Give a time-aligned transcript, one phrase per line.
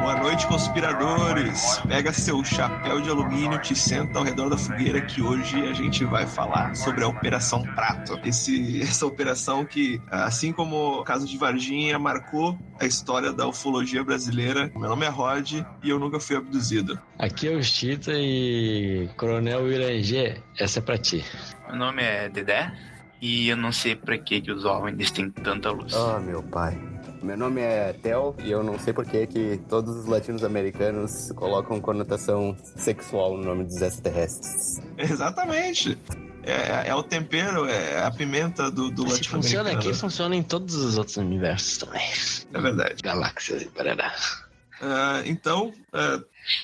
[0.00, 1.78] Boa noite, conspiradores!
[1.86, 6.06] Pega seu chapéu de alumínio, te senta ao redor da fogueira que hoje a gente
[6.06, 8.18] vai falar sobre a Operação Prato.
[8.24, 14.02] Esse, essa operação que, assim como o caso de Varginha, marcou a história da ufologia
[14.02, 14.72] brasileira.
[14.74, 15.52] Meu nome é Rod
[15.82, 16.98] e eu nunca fui abduzido.
[17.18, 21.22] Aqui é o Chita e Coronel Irangê, essa é pra ti.
[21.68, 22.72] Meu nome é Dedé
[23.22, 25.94] e eu não sei pra que, que os OVNIs têm tanta luz.
[25.94, 26.76] Oh, meu pai.
[27.22, 31.80] Meu nome é Theo e eu não sei por que que todos os latinos-americanos colocam
[31.80, 34.82] conotação sexual no nome dos extraterrestres.
[34.98, 35.96] Exatamente.
[36.42, 40.74] É, é o tempero, é a pimenta do, do Se funciona aqui, funciona em todos
[40.74, 42.02] os outros universos também.
[42.52, 42.96] É verdade.
[43.04, 44.12] Galáxias e parará.
[44.80, 46.20] Ah, então, ah,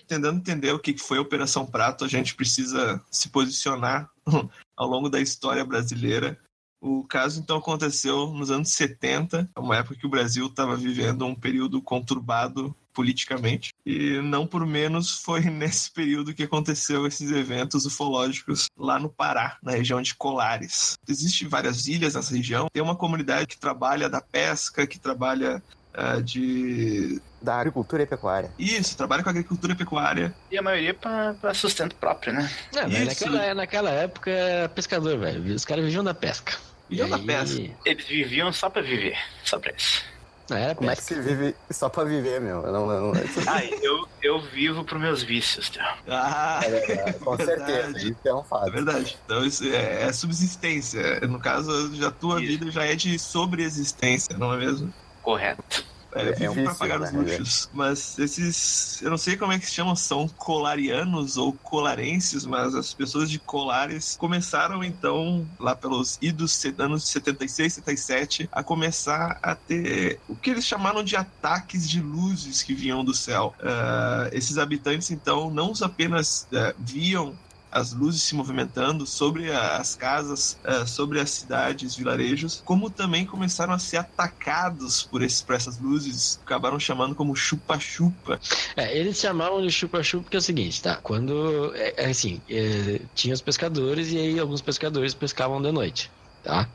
[0.08, 4.10] tentando entender o que que foi a Operação Prato, a gente precisa se posicionar
[4.76, 6.36] ao longo da história brasileira.
[6.80, 11.34] O caso, então, aconteceu nos anos 70, uma época que o Brasil estava vivendo um
[11.34, 13.72] período conturbado politicamente.
[13.86, 19.56] E não por menos foi nesse período que aconteceu esses eventos ufológicos lá no Pará,
[19.62, 20.98] na região de Colares.
[21.08, 22.68] Existem várias ilhas nessa região.
[22.72, 25.62] Tem uma comunidade que trabalha da pesca, que trabalha
[25.94, 28.52] ah, de Da agricultura e pecuária.
[28.58, 30.34] isso, trabalha com agricultura e pecuária.
[30.50, 32.50] E a maioria pra sustento próprio, né?
[32.74, 35.54] É, naquela, naquela época era pescador, velho.
[35.54, 36.56] Os caras viviam da pesca.
[36.90, 37.70] E da aí- pesca.
[37.84, 39.16] Eles viviam só pra viver.
[39.44, 40.02] Só pra isso.
[40.50, 42.62] Não, era Como é que se vive só pra viver, meu?
[42.62, 43.12] Não, não, não.
[43.46, 45.84] Ah, eu, eu vivo pros meus vícios, Theo.
[46.08, 47.66] Ah, É, com Verdade.
[47.66, 48.72] certeza, isso é um é fato.
[48.72, 49.18] verdade.
[49.26, 51.20] Então isso é, é subsistência.
[51.28, 52.46] No caso, já a tua Isso.
[52.58, 54.92] vida já é de sobreexistência, não é mesmo?
[55.22, 55.84] Correto.
[56.12, 57.70] É, É um pra vício, pagar né, os luxos.
[57.72, 59.00] Mas esses.
[59.02, 63.30] Eu não sei como é que se chamam, são colarianos ou colarenses, mas as pessoas
[63.30, 70.20] de Colares começaram então, lá pelos idos anos de 76, 77, a começar a ter
[70.28, 73.54] o que eles chamaram de ataques de luzes que vinham do céu.
[73.62, 77.34] Ah, esses habitantes então não apenas ah, viam
[77.70, 83.72] as luzes se movimentando sobre as casas, eh, sobre as cidades, vilarejos, como também começaram
[83.72, 88.40] a ser atacados por, esses, por essas luzes, acabaram chamando como chupa-chupa.
[88.76, 90.96] É, eles chamavam de chupa-chupa porque é o seguinte, tá?
[90.96, 96.10] Quando, é, é assim, é, tinha os pescadores e aí alguns pescadores pescavam de noite,
[96.48, 96.66] tá?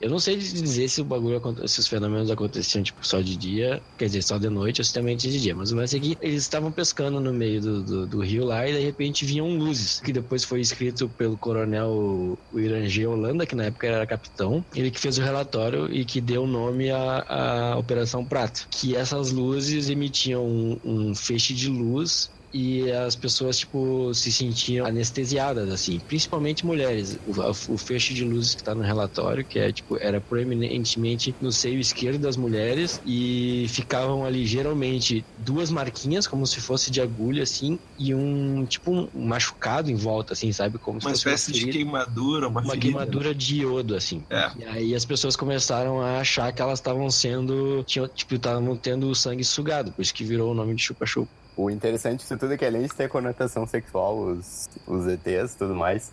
[0.00, 3.82] Eu não sei dizer se o bagulho, se os fenômenos aconteciam, tipo, só de dia,
[3.98, 6.16] quer dizer, só de noite ou se também de dia, mas o lance é que
[6.20, 9.98] eles estavam pescando no meio do, do, do rio lá e de repente vinham luzes,
[9.98, 14.92] que depois foi escrito pelo coronel o Irangê Holanda, que na época era capitão, ele
[14.92, 19.88] que fez o relatório e que deu nome à, à Operação Prato, que essas luzes
[19.88, 26.64] emitiam um, um feixe de luz e as pessoas, tipo, se sentiam anestesiadas, assim, principalmente
[26.64, 27.18] mulheres.
[27.22, 27.32] O,
[27.74, 31.78] o feixe de luzes que tá no relatório, que é, tipo, era proeminentemente no seio
[31.78, 37.78] esquerdo das mulheres e ficavam ali, geralmente, duas marquinhas, como se fosse de agulha, assim,
[37.98, 40.78] e um, tipo, um machucado em volta, assim, sabe?
[40.78, 42.80] Como se Uma fosse espécie de ferida queimadura, uma, uma ferida.
[42.80, 44.24] queimadura de iodo, assim.
[44.30, 44.50] É.
[44.56, 49.10] E aí as pessoas começaram a achar que elas estavam sendo, tinham, tipo, estavam tendo
[49.10, 51.30] o sangue sugado, por isso que virou o nome de chupa-chupa.
[51.56, 55.56] O interessante disso tudo é que além de ter conotação sexual, os, os ETs e
[55.56, 56.12] tudo mais,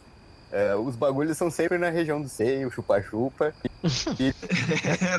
[0.53, 3.53] é, os bagulhos são sempre na região do seio, chupa-chupa.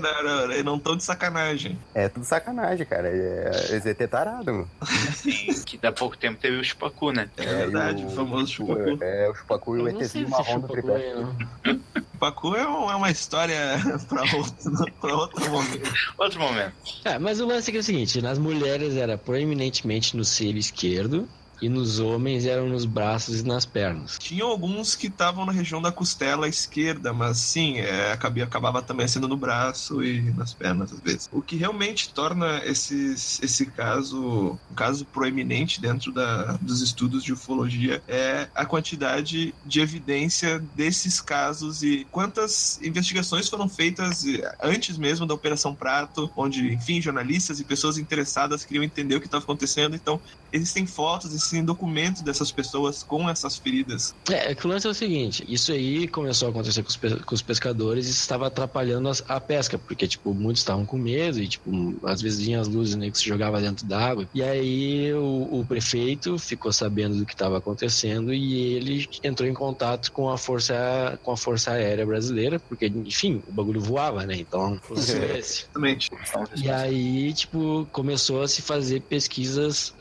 [0.01, 1.77] não, não, não, não tão de sacanagem.
[1.93, 3.09] É tudo sacanagem, cara.
[3.09, 3.51] É,
[3.85, 4.69] é ET tarado, meu.
[4.81, 7.29] Assim, que há pouco tempo teve o Chupacu, né?
[7.37, 8.99] É, verdade, e o, famoso chupacu.
[9.03, 11.09] É, o chupacu e o Eu não sei ETzinho se marrom do chupacu tripé.
[11.09, 12.01] é.
[12.13, 13.59] Chupacu é, um- é uma história
[14.09, 15.93] pra outro, pra outro momento.
[16.17, 16.73] Outro momento.
[17.05, 20.57] É, mas o lance é, que é o seguinte, nas mulheres era proeminentemente no seio
[20.57, 21.29] esquerdo
[21.61, 24.19] e nos homens eram nos braços e nas pernas.
[24.19, 29.07] Tinham alguns que estavam na região da costela esquerda, mas sim, é, acabia, acabava também
[29.09, 31.29] sendo no braço e nas pernas às vezes.
[31.33, 37.33] O que realmente torna esses, esse caso um caso proeminente dentro da, dos estudos de
[37.33, 44.25] ufologia é a quantidade de evidência desses casos e quantas investigações foram feitas
[44.63, 49.27] antes mesmo da Operação Prato, onde, enfim, jornalistas e pessoas interessadas queriam entender o que
[49.27, 49.95] estava acontecendo.
[49.95, 50.21] Então,
[50.53, 54.15] existem fotos, existem documentos dessas pessoas com essas feridas.
[54.31, 56.97] É, é que o lance é o seguinte, isso aí começou a acontecer com os,
[57.25, 61.41] com os pescadores e estava atrapalhando as- a pesca, porque, tipo, muitos estavam com medo
[61.41, 61.71] e, tipo,
[62.05, 64.29] às vezes vinham as luzes, né, que se jogava dentro d'água.
[64.35, 69.55] E aí o, o prefeito ficou sabendo do que estava acontecendo e ele entrou em
[69.55, 74.37] contato com a força, com a força aérea brasileira, porque, enfim, o bagulho voava, né,
[74.39, 74.79] então,
[75.35, 75.39] é.
[75.39, 76.11] Exatamente.
[76.57, 79.95] E aí, tipo, começou a se fazer pesquisas,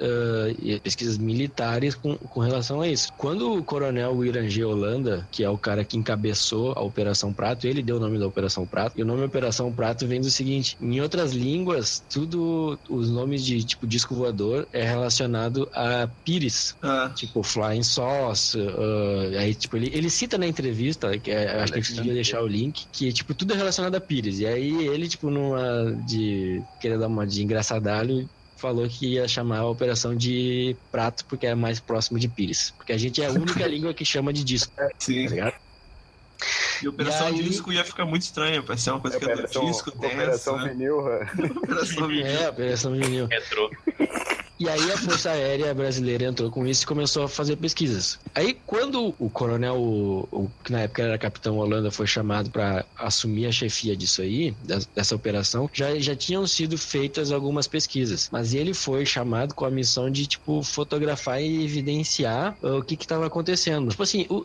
[0.59, 3.11] e pesquisas militares com, com relação a isso.
[3.17, 7.81] Quando o coronel Irangê Holanda, que é o cara que encabeçou a Operação Prato, ele
[7.81, 11.01] deu o nome da Operação Prato, e o nome Operação Prato vem do seguinte: em
[11.01, 17.41] outras línguas, tudo, os nomes de tipo disco voador é relacionado a pires, Ah, tipo
[17.41, 21.81] Flying Sauce, uh, aí tipo ele, ele cita na entrevista, que é, acho que a
[21.81, 24.39] gente devia deixar o link, que tipo tudo é relacionado a pires.
[24.39, 28.29] E aí ele tipo numa de querer dar uma de engraçadalho
[28.63, 32.93] falou que ia chamar a operação de prato porque é mais próximo de pires, porque
[32.93, 35.27] a gente é a única língua que chama de disco, tá sim.
[35.27, 35.53] ligado?
[36.81, 39.27] E Operação E aí- Disco ia ficar muito estranha, vai ser uma coisa que é
[39.27, 40.69] do Operação, disco, Operação tensa.
[40.73, 40.97] Vinil.
[41.57, 42.25] Operação Vinil.
[42.25, 43.27] É, a operação vinil.
[43.27, 43.69] Retrô.
[44.63, 48.17] E aí a Força Aérea Brasileira entrou com isso e começou a fazer pesquisas.
[48.33, 52.85] Aí quando o coronel, o, o- que na época era capitão Holanda, foi chamado para
[52.97, 58.29] assumir a chefia disso aí, das- dessa operação, já, já tinham sido feitas algumas pesquisas.
[58.31, 62.93] Mas ele foi chamado com a missão de, tipo, fotografar e evidenciar uh, o que
[62.95, 63.89] estava acontecendo.
[63.89, 64.43] Tipo assim, o,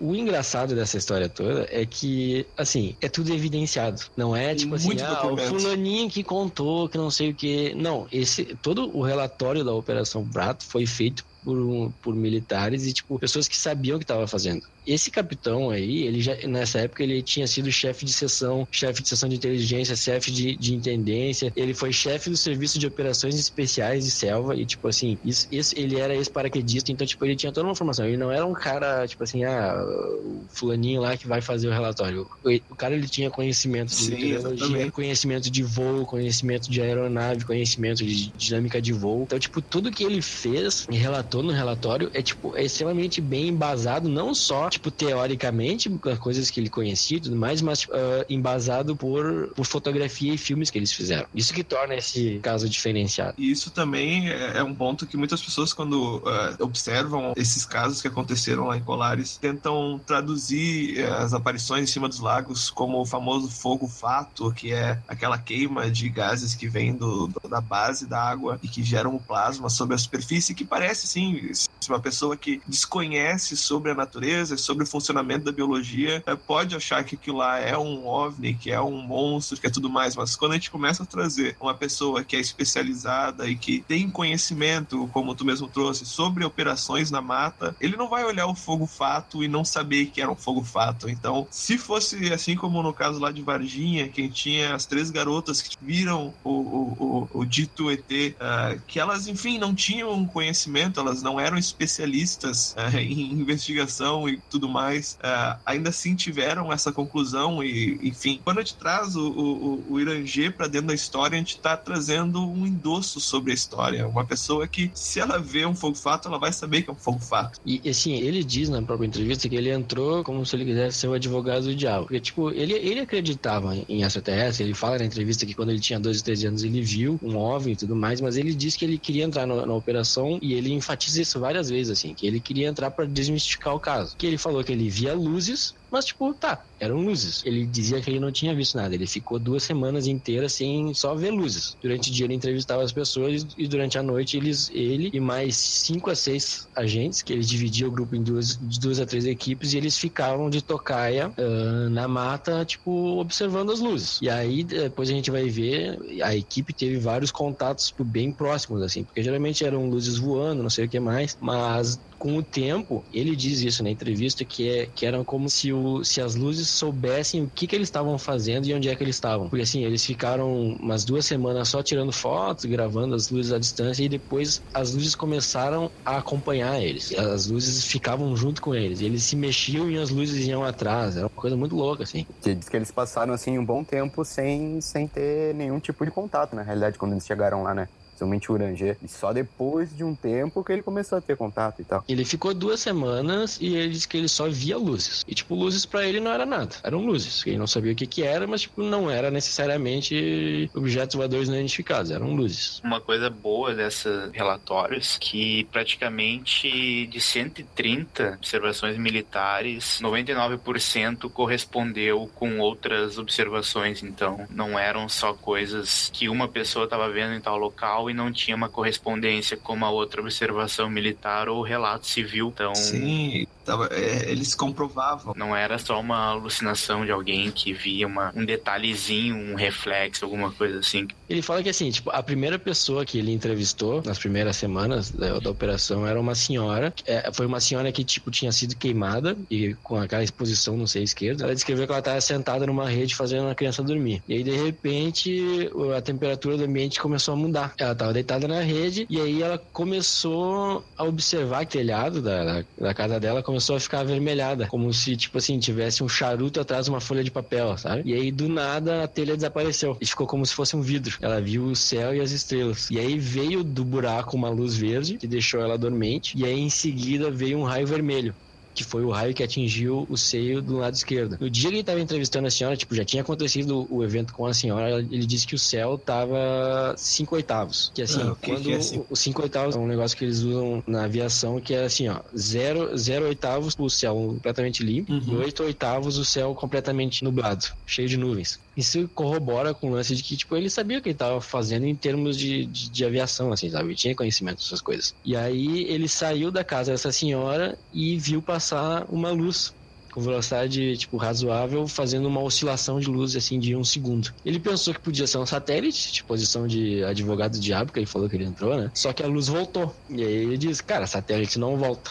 [0.00, 4.00] o, o engraçado dessa história toda é que, assim, é tudo evidenciado.
[4.16, 7.72] Não é, tipo assim, ah, o fulaninho que contou que não sei o que.
[7.74, 13.18] Não, esse todo o relatório da Operação Prato foi feito por, por militares e tipo
[13.18, 14.66] pessoas que sabiam o que estava fazendo.
[14.86, 19.08] Esse capitão aí, ele já nessa época ele tinha sido chefe de seção, chefe de
[19.08, 21.52] seção de inteligência, chefe de, de intendência.
[21.54, 25.74] Ele foi chefe do serviço de operações especiais de selva e tipo assim, isso, isso-
[25.76, 28.06] ele era ex-paraquedista, então tipo ele tinha toda uma formação.
[28.06, 29.74] Ele não era um cara tipo assim, ah,
[30.22, 32.26] o fulaninho lá que vai fazer o relatório.
[32.44, 38.04] O, o cara ele tinha conhecimento de meteorologia, conhecimento de voo, conhecimento de aeronave, conhecimento
[38.04, 39.22] de dinâmica de voo.
[39.24, 43.48] Então, tipo, tudo que ele fez e relatou no relatório é, tipo, é extremamente bem
[43.48, 47.80] embasado, não só, tipo, teoricamente, com as coisas que ele conhecia e tudo mais, mas
[47.80, 51.26] tipo, ah, embasado por, por fotografia e filmes que eles fizeram.
[51.34, 53.34] Isso que torna esse caso diferenciado.
[53.36, 58.00] E isso também é é um ponto que muitas pessoas, quando eh, observam esses casos
[58.02, 63.00] que aconteceram lá em Colares, tentam traduzir eh, as aparições em cima dos lagos como
[63.00, 68.06] o famoso fogo fato, que é aquela queima de gases que vem do, da base
[68.06, 71.50] da água e que geram o plasma sobre a superfície, que parece, sim,
[71.88, 77.04] uma pessoa que desconhece sobre a natureza, sobre o funcionamento da biologia, eh, pode achar
[77.04, 80.36] que aquilo lá é um OVNI, que é um monstro, que é tudo mais, mas
[80.36, 85.08] quando a gente começa a trazer uma pessoa que é especializada e que tem conhecimento,
[85.12, 89.42] como tu mesmo trouxe, sobre operações na mata, ele não vai olhar o fogo fato
[89.42, 91.08] e não saber que era um fogo fato.
[91.08, 95.62] Então, se fosse assim como no caso lá de Varginha, quem tinha as três garotas
[95.62, 101.00] que viram o, o, o, o dito ET, ah, que elas, enfim, não tinham conhecimento,
[101.00, 106.92] elas não eram especialistas ah, em investigação e tudo mais, ah, ainda assim tiveram essa
[106.92, 111.36] conclusão e, enfim, quando a gente traz o, o, o Irangê para dentro da história,
[111.36, 115.64] a gente está trazendo um endosso sobre a história, uma pessoa que, se ela vê
[115.66, 117.60] um fogo fato, ela vai saber que é um fogo fato.
[117.64, 121.08] E assim, ele diz na própria entrevista que ele entrou como se ele quisesse ser
[121.08, 122.04] o advogado do diabo.
[122.06, 125.98] Porque, tipo, ele, ele acreditava em extraterrestre, ele fala na entrevista que quando ele tinha
[126.00, 128.98] 12, 13 anos ele viu um OVNI e tudo mais, mas ele disse que ele
[128.98, 132.68] queria entrar no- na operação e ele enfatiza isso várias vezes, assim, que ele queria
[132.68, 134.16] entrar para desmistificar o caso.
[134.16, 137.44] Que ele falou que ele via luzes, mas, tipo, tá, eram luzes.
[137.44, 138.94] Ele dizia que ele não tinha visto nada.
[138.94, 141.76] Ele ficou duas semanas inteiras sem só ver luzes.
[141.80, 145.56] Durante o dia ele entrevistava as pessoas e durante a noite eles, ele e mais
[145.56, 149.26] cinco a seis agentes, que ele dividia o grupo em duas, de duas a três
[149.26, 154.18] equipes, e eles ficavam de tocaia ah, na mata, tipo, observando as luzes.
[154.22, 158.82] E aí, depois a gente vai ver, a equipe teve vários contatos tipo, bem próximos,
[158.82, 163.02] assim, porque geralmente eram luzes voando, não sei o que mais, mas com o tempo,
[163.14, 166.68] ele diz isso na entrevista, que, é, que eram como se, o, se as luzes
[166.68, 169.48] soubessem o que, que eles estavam fazendo e onde é que eles estavam.
[169.48, 174.04] Porque assim, eles ficaram umas duas semanas só tirando fotos, gravando as luzes à distância,
[174.04, 177.12] e depois as luzes começaram a acompanhar eles.
[177.18, 179.00] As luzes ficavam junto com eles.
[179.00, 181.16] Eles se mexiam e as luzes iam atrás.
[181.16, 182.26] Era uma coisa muito louca, assim.
[182.42, 186.54] Diz que eles passaram, assim, um bom tempo sem, sem ter nenhum tipo de contato,
[186.54, 187.88] na realidade, quando eles chegaram lá, né?
[188.20, 188.96] Principalmente o Urangê.
[189.02, 192.04] E só depois de um tempo que ele começou a ter contato e tal.
[192.06, 195.24] Ele ficou duas semanas e ele disse que ele só via luzes.
[195.26, 196.76] E, tipo, luzes pra ele não era nada.
[196.82, 197.46] Eram luzes.
[197.46, 201.56] Ele não sabia o que que era, mas, tipo, não era necessariamente objetos voadores não
[201.56, 202.10] identificados.
[202.10, 202.80] Eram luzes.
[202.84, 213.18] Uma coisa boa desses relatórios que praticamente de 130 observações militares, 99% correspondeu com outras
[213.18, 214.02] observações.
[214.02, 218.32] Então, não eram só coisas que uma pessoa estava vendo em tal local e não
[218.32, 222.52] tinha uma correspondência com uma outra observação militar ou relato civil.
[222.54, 225.34] Então, Sim, tava, é, eles comprovavam.
[225.36, 230.50] não era só uma alucinação de alguém que via uma, um detalhezinho, um reflexo, alguma
[230.50, 231.08] coisa assim.
[231.28, 235.38] Ele fala que assim, tipo, a primeira pessoa que ele entrevistou nas primeiras semanas da,
[235.38, 236.92] da operação era uma senhora.
[237.06, 241.04] É, foi uma senhora que, tipo, tinha sido queimada e com aquela exposição no seio
[241.04, 241.44] esquerdo.
[241.44, 244.22] Ela descreveu que ela estava sentada numa rede fazendo a criança dormir.
[244.28, 247.74] E aí, de repente, a temperatura do ambiente começou a mudar.
[247.78, 252.64] Ela estava deitada na rede e aí ela começou a observar o telhado da, da,
[252.78, 254.66] da casa dela começou a ficar avermelhada.
[254.66, 258.02] Como se, tipo assim, tivesse um charuto atrás de uma folha de papel, sabe?
[258.06, 259.96] E aí, do nada, a telha desapareceu.
[260.00, 261.16] E ficou como se fosse um vidro.
[261.20, 262.90] Ela viu o céu e as estrelas.
[262.90, 266.38] E aí veio do buraco uma luz verde, que deixou ela dormente.
[266.38, 268.34] E aí, em seguida, veio um raio vermelho.
[268.74, 271.36] Que foi o raio que atingiu o seio do lado esquerdo.
[271.40, 274.46] No dia que ele estava entrevistando a senhora, tipo, já tinha acontecido o evento com
[274.46, 277.90] a senhora, ele disse que o céu tava 5 oitavos.
[277.94, 279.04] Que assim, Ah, que quando que é assim?
[279.08, 282.20] os 5 oitavos é um negócio que eles usam na aviação, que é assim, ó,
[282.36, 285.22] 0 zero oitavos o céu completamente limpo, Uhum.
[285.34, 288.58] e 8 oitavos o céu completamente nublado, cheio de nuvens.
[288.76, 291.84] Isso corrobora com o lance de que, tipo, ele sabia o que ele estava fazendo
[291.86, 293.88] em termos de, de, de aviação, assim, sabe?
[293.88, 295.14] Ele tinha conhecimento dessas coisas.
[295.24, 298.59] E aí ele saiu da casa dessa senhora e viu passar
[299.08, 299.74] uma luz
[300.12, 304.32] com velocidade, tipo, razoável, fazendo uma oscilação de luz, assim, de um segundo.
[304.44, 308.06] Ele pensou que podia ser um satélite, de posição de advogado do diabo, que ele
[308.06, 308.90] falou que ele entrou, né?
[308.94, 309.94] Só que a luz voltou.
[310.08, 312.10] E aí ele disse, cara, satélite não volta.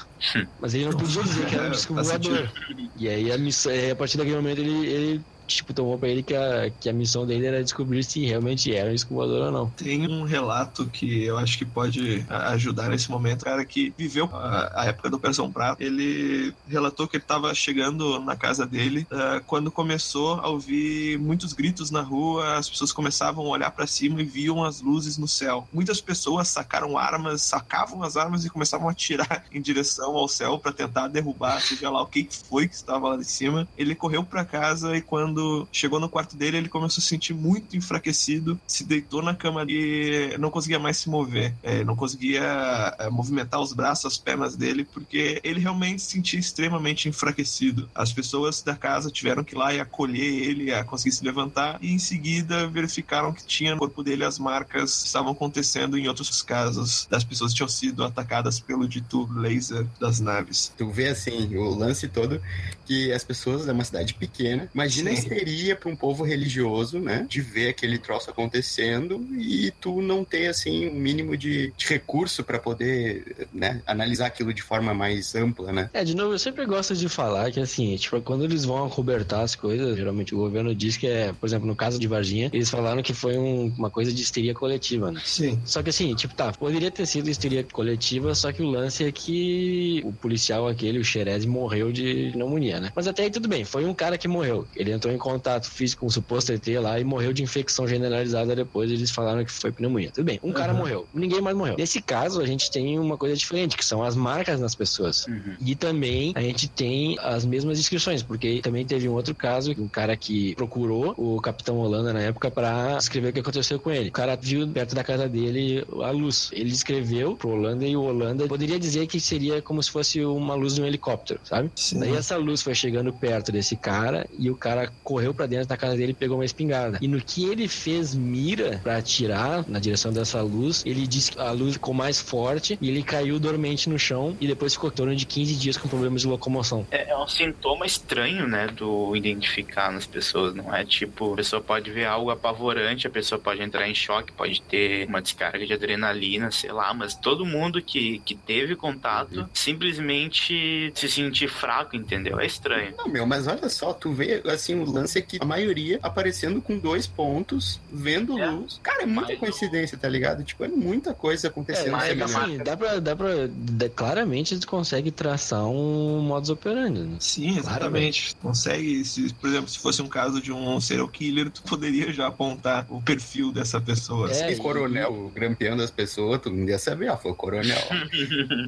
[0.59, 2.51] Mas ele não podia dizer que era um disco voador.
[2.97, 5.21] E aí a missão, aí, a partir daquele momento ele, ele
[5.55, 8.89] tipo, tomou pra ele que a, que a missão dele era descobrir se realmente era
[8.89, 9.69] um disco voador ou não.
[9.71, 13.41] Tem um relato que eu acho que pode ajudar nesse momento.
[13.41, 17.53] O cara que viveu a, a época da Operação Prato, ele relatou que ele estava
[17.53, 22.91] chegando na casa dele ah, quando começou a ouvir muitos gritos na rua, as pessoas
[22.91, 25.67] começavam a olhar para cima e viam as luzes no céu.
[25.73, 30.57] Muitas pessoas sacaram armas, sacavam as armas e começavam a atirar em direção ao céu
[30.59, 33.67] para tentar derrubar, seja lá o que que foi que estava lá de cima.
[33.77, 35.38] Ele correu para casa e quando
[35.71, 39.65] chegou no quarto dele, ele começou a se sentir muito enfraquecido, se deitou na cama
[39.67, 41.53] e não conseguia mais se mover.
[41.63, 46.39] É, não conseguia é, movimentar os braços, as pernas dele, porque ele realmente se sentia
[46.39, 47.89] extremamente enfraquecido.
[47.93, 51.77] As pessoas da casa tiveram que ir lá e acolher ele a conseguir se levantar
[51.81, 56.07] e em seguida verificaram que tinha no corpo dele as marcas que estavam acontecendo em
[56.07, 60.71] outros casos das pessoas que tinham sido atacadas pelo dito laser das naves.
[60.77, 62.41] Tu vê assim, o lance todo
[62.85, 64.69] que as pessoas é uma cidade pequena.
[64.73, 65.28] Imagina Sim.
[65.33, 67.25] Histeria para um povo religioso, né?
[67.29, 72.43] De ver aquele troço acontecendo e tu não ter assim um mínimo de, de recurso
[72.43, 75.89] para poder, né, analisar aquilo de forma mais ampla, né?
[75.93, 79.41] É, de novo, eu sempre gosto de falar que, assim, tipo, quando eles vão acobertar
[79.41, 82.69] as coisas, geralmente o governo diz que é, por exemplo, no caso de Varginha, eles
[82.69, 85.21] falaram que foi um- uma coisa de histeria coletiva, né?
[85.23, 85.59] Sim.
[85.65, 89.11] Só que assim, tipo, tá, poderia ter sido histeria coletiva, só que o lance é
[89.11, 92.91] que o policial aquele, o Xerez, morreu de pneumonia, né?
[92.95, 94.67] Mas até aí tudo bem, foi um cara que morreu.
[94.75, 98.55] Ele entrou em contato físico com o suposto ET lá e morreu de infecção generalizada
[98.55, 100.11] depois, eles falaram que foi pneumonia.
[100.11, 100.79] Tudo bem, um cara Uhum.
[100.79, 101.75] morreu, ninguém mais morreu.
[101.77, 105.25] Nesse caso, a gente tem uma coisa diferente, que são as marcas nas pessoas.
[105.27, 105.55] Uhum.
[105.65, 109.87] E também a gente tem as mesmas descrições, porque também teve um outro caso, um
[109.87, 114.09] cara que procurou o Capitão Holanda na época pra escrever o que aconteceu com ele.
[114.09, 116.49] O cara viu perto da casa dele a luz.
[116.53, 120.55] Ele escreveu pro Holanda e o Holanda poderia dizer que seria como se fosse uma
[120.55, 121.71] luz de um helicóptero, sabe?
[121.75, 121.99] Sim.
[121.99, 125.75] Daí essa luz foi chegando perto desse cara e o cara correu pra dentro da
[125.75, 126.99] casa dele e pegou uma espingarda.
[127.01, 131.39] E no que ele fez mira pra atirar na direção dessa luz, ele disse que
[131.39, 134.93] a luz ficou mais forte e ele caiu dormente no chão e depois ficou em
[134.93, 136.85] torno de 15 dias com problemas de locomoção.
[136.91, 140.85] É, é um sintoma estranho, né, do identificar nas pessoas, não é?
[140.85, 145.07] Tipo, a pessoa pode ver algo apavorante, a pessoa pode entrar em choque, pode ter
[145.07, 151.09] uma descarga de adrenalina, sei lá, mas todo mundo que, que teve contato simplesmente se
[151.09, 152.39] sentir fraco, entendeu?
[152.39, 152.93] É estranho.
[152.95, 156.61] Não, meu, mas olha só, tu vê, assim, o lance é que a maioria aparecendo
[156.61, 158.49] com dois pontos, vendo É.
[158.49, 158.79] luz.
[158.83, 160.43] Cara, é muita Mas- coincidência, tá ligado?
[160.43, 161.87] Tipo, é muita coisa acontecendo.
[161.87, 162.35] É, mas semelhante.
[162.37, 163.29] assim, dá pra, dá pra.
[163.49, 166.99] dá- claramente eles conseguem traçar um modus operandi.
[167.01, 167.17] Né?
[167.19, 168.35] Sim, exatamente.
[168.41, 172.27] Consegue, se, por exemplo, se fosse um caso de um serial killer, tu poderia já
[172.27, 174.31] apontar o perfil dessa pessoa.
[174.31, 177.77] É, E coronel grampeando as pessoas, tu não ia saber, ah, foi o coronel.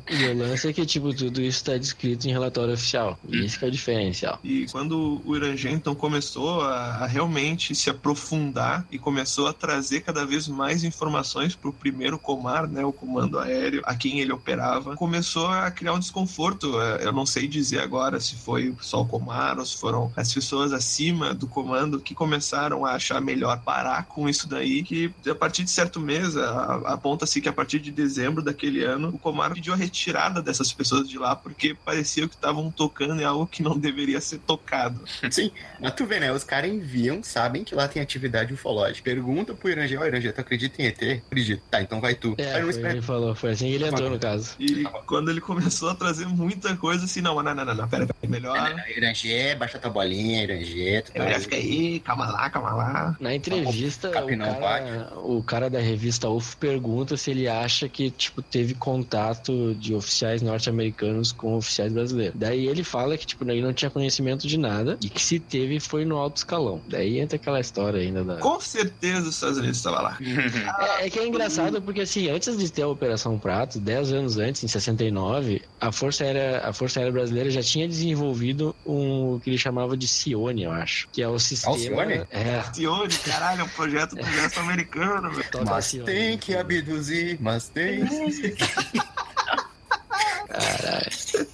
[0.10, 3.20] E o lance é que, tipo, tudo isso tá descrito em relatório oficial.
[3.28, 4.40] E isso que é o diferencial.
[4.44, 6.11] E quando o Iran Genton começou
[6.62, 11.74] a, a realmente se aprofundar e começou a trazer cada vez mais informações para o
[11.74, 16.80] primeiro comar, né, o comando aéreo, a quem ele operava, começou a criar um desconforto.
[16.82, 20.34] É, eu não sei dizer agora se foi só o comar ou se foram as
[20.34, 25.36] pessoas acima do comando que começaram a achar melhor parar com isso daí, que a
[25.36, 29.74] partir de certo mês, aponta-se que a partir de dezembro daquele ano, o comar pediu
[29.74, 33.78] a retirada dessas pessoas de lá porque parecia que estavam tocando em algo que não
[33.78, 35.02] deveria ser tocado.
[35.30, 36.32] Sim, mas tu vê, né?
[36.32, 39.04] Os caras enviam, sabem que lá tem atividade ufológica.
[39.04, 41.22] Pergunta pro Irangê, ó, oh, Irangê, tu acredita em ET?
[41.28, 41.62] Acredito.
[41.70, 42.34] Tá, então vai tu.
[42.40, 44.56] É, foi, ele falou, foi assim que ele entrou no caso.
[44.60, 48.08] E quando ele começou a trazer muita coisa assim, não, não, não, não, não pera,
[48.08, 48.84] pera, melhor.
[48.96, 51.04] Irangê, baixa tua bolinha, Irangê.
[51.04, 51.40] Tu tá...
[51.40, 53.18] fica aí, calma lá, calma lá.
[53.20, 58.42] Na entrevista, o cara, o cara da revista UFO pergunta se ele acha que, tipo,
[58.42, 62.36] teve contato de oficiais norte-americanos com oficiais brasileiros.
[62.36, 65.80] Daí ele fala que, tipo, ele não tinha conhecimento de nada e que se teve
[65.92, 66.82] foi no alto escalão.
[66.88, 68.38] Daí entra aquela história ainda da.
[68.38, 70.18] Com certeza os Estados Unidos estava lá.
[70.98, 74.38] é, é, que é engraçado porque, assim, antes de ter a Operação Prato, 10 anos
[74.38, 79.50] antes, em 69, a Força Aérea, a Força Aérea Brasileira já tinha desenvolvido um que
[79.50, 81.10] ele chamava de Cione, eu acho.
[81.12, 81.78] Que é o sistema.
[81.78, 82.26] Cione?
[82.32, 82.64] É.
[82.74, 85.50] Cione, caralho, é um projeto do exército americano, velho.
[85.66, 88.00] Mas tem que abduzir, mas tem.
[90.48, 91.48] Caralho.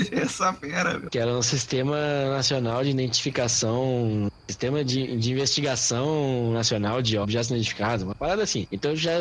[0.12, 1.10] Essa fera, meu.
[1.10, 1.96] Que era um sistema
[2.30, 8.66] nacional de identificação, sistema de, de investigação nacional de objetos identificados, uma parada assim.
[8.70, 9.12] Então já,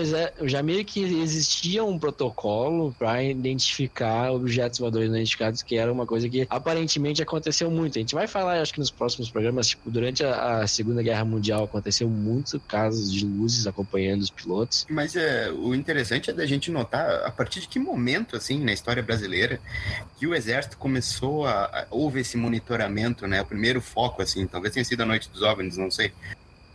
[0.43, 6.05] já meio que existia um protocolo para identificar objetos voadores não identificados, que era uma
[6.05, 7.97] coisa que aparentemente aconteceu muito.
[7.97, 11.25] A gente vai falar, acho que nos próximos programas, tipo, durante a, a Segunda Guerra
[11.25, 14.85] Mundial aconteceu muitos casos de luzes acompanhando os pilotos.
[14.89, 18.73] Mas é, o interessante é da gente notar a partir de que momento, assim, na
[18.73, 19.59] história brasileira,
[20.17, 23.41] que o Exército começou a, a, houve esse monitoramento, né?
[23.41, 26.13] O primeiro foco, assim, talvez tenha sido a Noite dos OVNIs, não sei.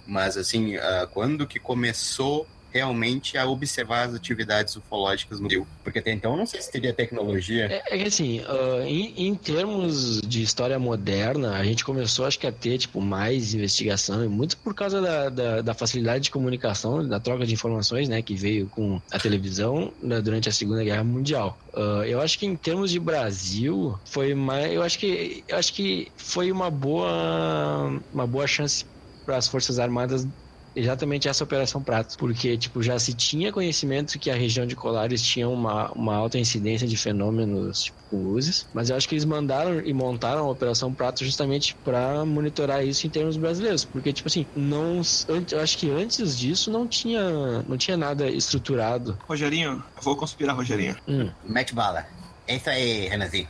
[0.07, 5.67] Mas, assim, uh, quando que começou realmente a observar as atividades ufológicas no Rio.
[5.85, 7.67] Porque até então não sei se teria tecnologia.
[7.67, 12.39] É, é que assim, uh, em, em, termos de história moderna, a gente começou acho
[12.39, 16.31] que a ter tipo, mais investigação, e muito por causa da, da, da, facilidade de
[16.33, 20.83] comunicação, da troca de informações, né, que veio com a televisão né, durante a Segunda
[20.83, 21.57] Guerra Mundial.
[21.73, 24.73] Uh, eu acho que em termos de Brasil, foi mais.
[24.73, 28.85] Eu acho que, eu acho que foi uma boa, uma boa chance
[29.25, 30.27] para as Forças Armadas
[30.75, 35.23] exatamente essa Operação Prato, porque tipo já se tinha conhecimento que a região de Colares
[35.23, 39.25] tinha uma, uma alta incidência de fenômenos tipo, com luzes, mas eu acho que eles
[39.25, 44.29] mandaram e montaram a Operação Prato justamente para monitorar isso em termos brasileiros, porque tipo
[44.29, 45.03] assim, não
[45.51, 49.19] eu acho que antes disso não tinha não tinha nada estruturado.
[49.29, 50.97] Rogerinho, vou conspirar, Rogerinho.
[51.09, 51.31] Hum.
[51.45, 52.07] Mete bala.
[52.47, 53.49] É isso aí, Renanzinho.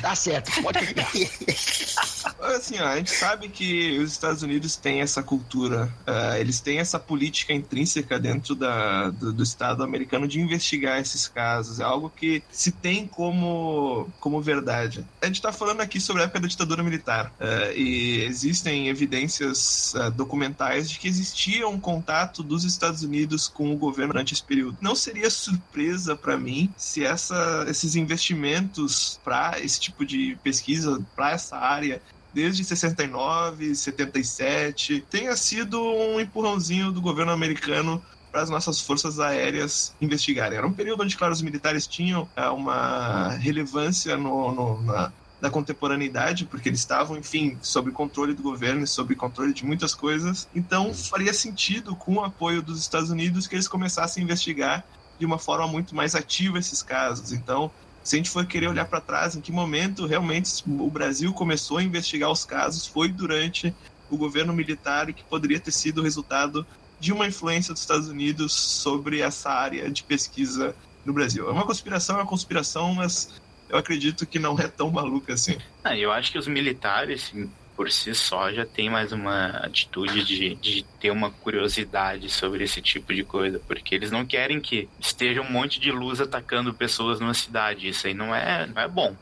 [0.00, 1.10] Tá certo, pode ficar.
[2.40, 6.78] assim, ó, a gente sabe que os Estados Unidos têm essa cultura, uh, eles têm
[6.78, 11.80] essa política intrínseca dentro da, do, do, Estado americano de investigar esses casos.
[11.80, 15.04] É algo que se tem como, como verdade.
[15.20, 19.94] A gente está falando aqui sobre a época da ditadura militar uh, e existem evidências
[19.94, 24.42] uh, documentais de que existia um contato dos Estados Unidos com o governo durante esse
[24.42, 24.76] período.
[24.80, 31.32] Não seria surpresa para mim se essa, esses investimentos para esse tipo de pesquisa, para
[31.32, 32.00] essa área,
[32.32, 39.94] desde 69, 77, tenha sido um empurrãozinho do governo americano para as nossas forças aéreas
[40.00, 40.56] investigarem.
[40.56, 45.50] Era um período onde, claro, os militares tinham é, uma relevância no, no, na, na
[45.50, 50.48] contemporaneidade, porque eles estavam, enfim, sob controle do governo e sob controle de muitas coisas.
[50.54, 54.84] Então, faria sentido, com o apoio dos Estados Unidos, que eles começassem a investigar
[55.18, 57.32] de uma forma muito mais ativa esses casos.
[57.32, 57.70] Então,
[58.02, 61.78] se a gente for querer olhar para trás, em que momento realmente o Brasil começou
[61.78, 63.74] a investigar os casos, foi durante
[64.10, 66.66] o governo militar e que poderia ter sido o resultado
[66.98, 71.48] de uma influência dos Estados Unidos sobre essa área de pesquisa no Brasil.
[71.48, 75.56] É uma conspiração, é uma conspiração, mas eu acredito que não é tão maluca assim.
[75.82, 77.32] Ah, eu acho que os militares,
[77.82, 82.80] por si só já tem mais uma atitude de, de ter uma curiosidade sobre esse
[82.80, 87.18] tipo de coisa, porque eles não querem que esteja um monte de luz atacando pessoas
[87.18, 87.88] numa cidade.
[87.88, 89.16] Isso aí não é, não é bom.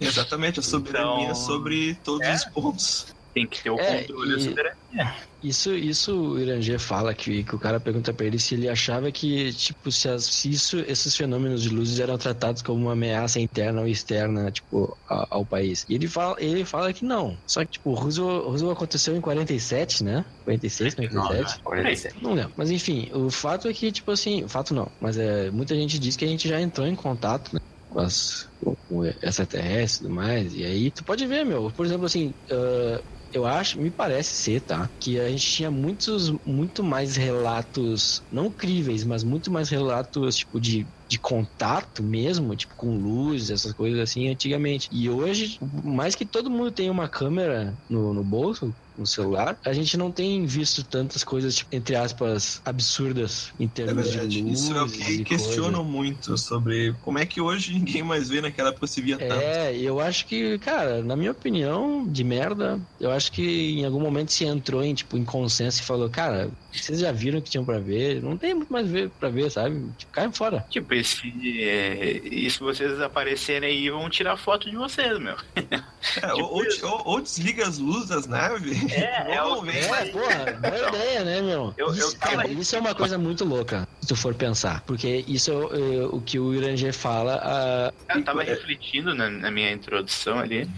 [0.00, 3.14] Exatamente, a soberania então, sobre todos é, os pontos.
[3.38, 5.14] Tem que ter o é, controle da soberania.
[5.40, 9.12] Isso, isso o Irangê fala que, que o cara pergunta para ele se ele achava
[9.12, 13.38] que, tipo, se, as, se isso, esses fenômenos de luzes eram tratados como uma ameaça
[13.38, 15.86] interna ou externa, tipo, ao, ao país.
[15.88, 17.38] E ele fala, ele fala que não.
[17.46, 20.24] Só que, tipo, o Roosevelt, Roosevelt aconteceu em 47, né?
[20.44, 21.62] 46, 47?
[21.62, 22.16] 47.
[22.20, 22.52] Não lembro.
[22.56, 26.00] Mas enfim, o fato é que, tipo assim, o fato não, mas é, muita gente
[26.00, 27.60] diz que a gente já entrou em contato, né?
[27.88, 28.48] Com as
[28.88, 30.54] com extraterrestres e tudo mais.
[30.54, 34.60] E aí, tu pode ver, meu, por exemplo, assim, uh, eu acho, me parece ser,
[34.62, 34.90] tá?
[35.00, 40.60] Que a gente tinha muitos, muito mais relatos, não críveis, mas muito mais relatos, tipo,
[40.60, 44.88] de de contato mesmo, tipo com luz, essas coisas assim, antigamente.
[44.92, 49.72] E hoje, mais que todo mundo tem uma câmera no, no bolso, no celular, a
[49.72, 54.60] gente não tem visto tantas coisas, tipo, entre aspas, absurdas em termos é de luz.
[54.60, 58.70] Isso é o que questionam muito sobre como é que hoje ninguém mais vê naquela
[58.70, 59.32] época se via tanto.
[59.34, 64.00] É, eu acho que, cara, na minha opinião, de merda, eu acho que em algum
[64.00, 67.64] momento se entrou em, tipo, em consenso e falou, cara, vocês já viram que tinham
[67.64, 69.90] pra ver, não tem muito mais ver pra ver, sabe?
[69.96, 70.66] Tipo, caem fora.
[70.68, 75.36] Tipo, esse, é, e se vocês aparecerem aí, vão tirar foto de vocês, meu.
[76.22, 78.90] É, ou, ou, ou, ou desliga as luzes das naves.
[78.92, 81.74] É, é, o, É, porra, boa ideia, né, meu?
[81.76, 84.80] Eu- eu isso, tava- cara, isso é uma coisa muito louca, se tu for pensar.
[84.82, 87.92] Porque isso é o, é o que o Iranger fala.
[88.14, 90.68] Eu tava refletindo na, na minha introdução ali.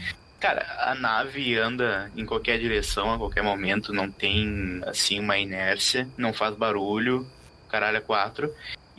[0.41, 6.09] Cara, a nave anda em qualquer direção, a qualquer momento, não tem, assim, uma inércia,
[6.17, 7.27] não faz barulho,
[7.69, 8.51] caralho, é quatro.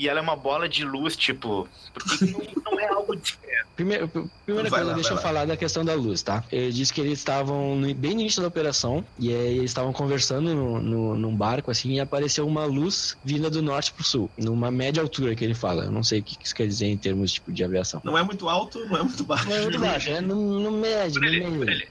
[0.02, 3.16] E ela é uma bola de luz, tipo, por que que não, não é algo
[3.16, 3.68] discreto?
[3.76, 4.08] Primeiro,
[4.44, 5.22] primeira Vai coisa, lá, deixa eu lá.
[5.22, 6.44] falar da questão da luz, tá?
[6.52, 9.94] Ele disse que eles estavam no- bem no início da operação e aí eles estavam
[9.94, 14.32] conversando no, no- num barco assim e apareceu uma luz vinda do norte pro sul,
[14.36, 15.84] numa média altura que ele fala.
[15.84, 18.02] Eu não sei o que isso quer dizer em termos tipo, de aviação.
[18.04, 19.50] Não é muito alto, não é muito baixo.
[19.50, 21.88] Não é muito baixo, é no, no médio, Por no ele.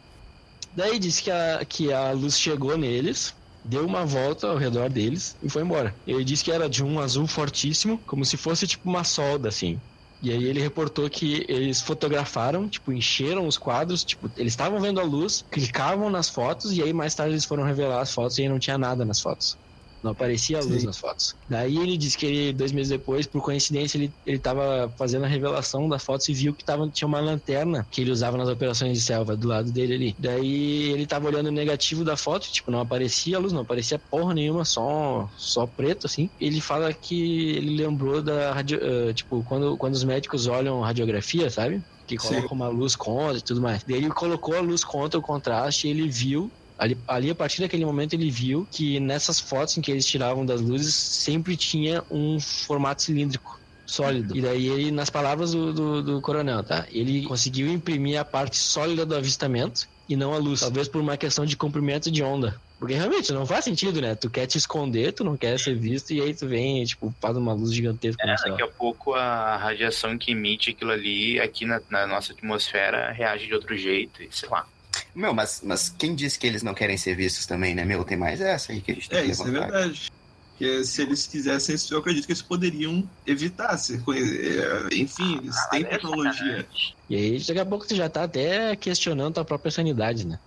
[0.74, 5.36] Daí disse que a, que a luz chegou neles, deu uma volta ao redor deles
[5.42, 5.98] e foi embora.
[6.06, 9.82] Ele disse que era de um azul fortíssimo, como se fosse tipo uma solda, assim.
[10.22, 15.00] E aí ele reportou que eles fotografaram, tipo, encheram os quadros, tipo, eles estavam vendo
[15.00, 18.42] a luz, clicavam nas fotos e aí mais tarde eles foram revelar as fotos e
[18.42, 19.58] aí não tinha nada nas fotos.
[20.02, 20.86] Não aparecia a luz Sim.
[20.86, 21.34] nas fotos.
[21.48, 25.28] Daí ele disse que ele, dois meses depois, por coincidência, ele, ele tava fazendo a
[25.28, 28.96] revelação das fotos e viu que tava, tinha uma lanterna que ele usava nas operações
[28.96, 30.16] de selva do lado dele ali.
[30.18, 33.98] Daí ele tava olhando o negativo da foto, tipo, não aparecia a luz, não aparecia
[34.10, 36.30] porra nenhuma, só, só preto, assim.
[36.40, 41.50] Ele fala que ele lembrou da radio, eh, tipo, quando, quando os médicos olham radiografia,
[41.50, 41.82] sabe?
[42.06, 42.28] Que Sim.
[42.28, 43.84] colocam uma luz contra e tudo mais.
[43.84, 46.50] Daí ele colocou a luz contra o contraste e ele viu
[46.80, 50.46] Ali, ali, a partir daquele momento, ele viu que nessas fotos em que eles tiravam
[50.46, 53.60] das luzes, sempre tinha um formato cilíndrico.
[53.84, 54.34] Sólido.
[54.34, 56.86] E daí ele, nas palavras do, do, do coronel, tá?
[56.90, 60.60] Ele conseguiu imprimir a parte sólida do avistamento e não a luz.
[60.60, 62.58] Talvez por uma questão de comprimento de onda.
[62.78, 64.14] Porque realmente não faz sentido, né?
[64.14, 67.36] Tu quer te esconder, tu não quer ser visto, e aí tu vem, tipo, faz
[67.36, 71.82] uma luz gigantesca É, daqui a pouco a radiação que emite aquilo ali, aqui na,
[71.90, 74.66] na nossa atmosfera, reage de outro jeito, e sei lá.
[75.14, 77.84] Meu, mas, mas quem disse que eles não querem ser vistos também, né?
[77.84, 80.12] Meu, tem mais essa aí que a gente tem É, que isso é verdade.
[80.50, 83.78] Porque se eles quisessem isso, eu acredito que eles poderiam evitar.
[83.78, 86.66] Se, eh, enfim, eles têm tecnologia.
[87.08, 90.38] E aí, daqui a pouco tu já tá até questionando tua própria sanidade, né?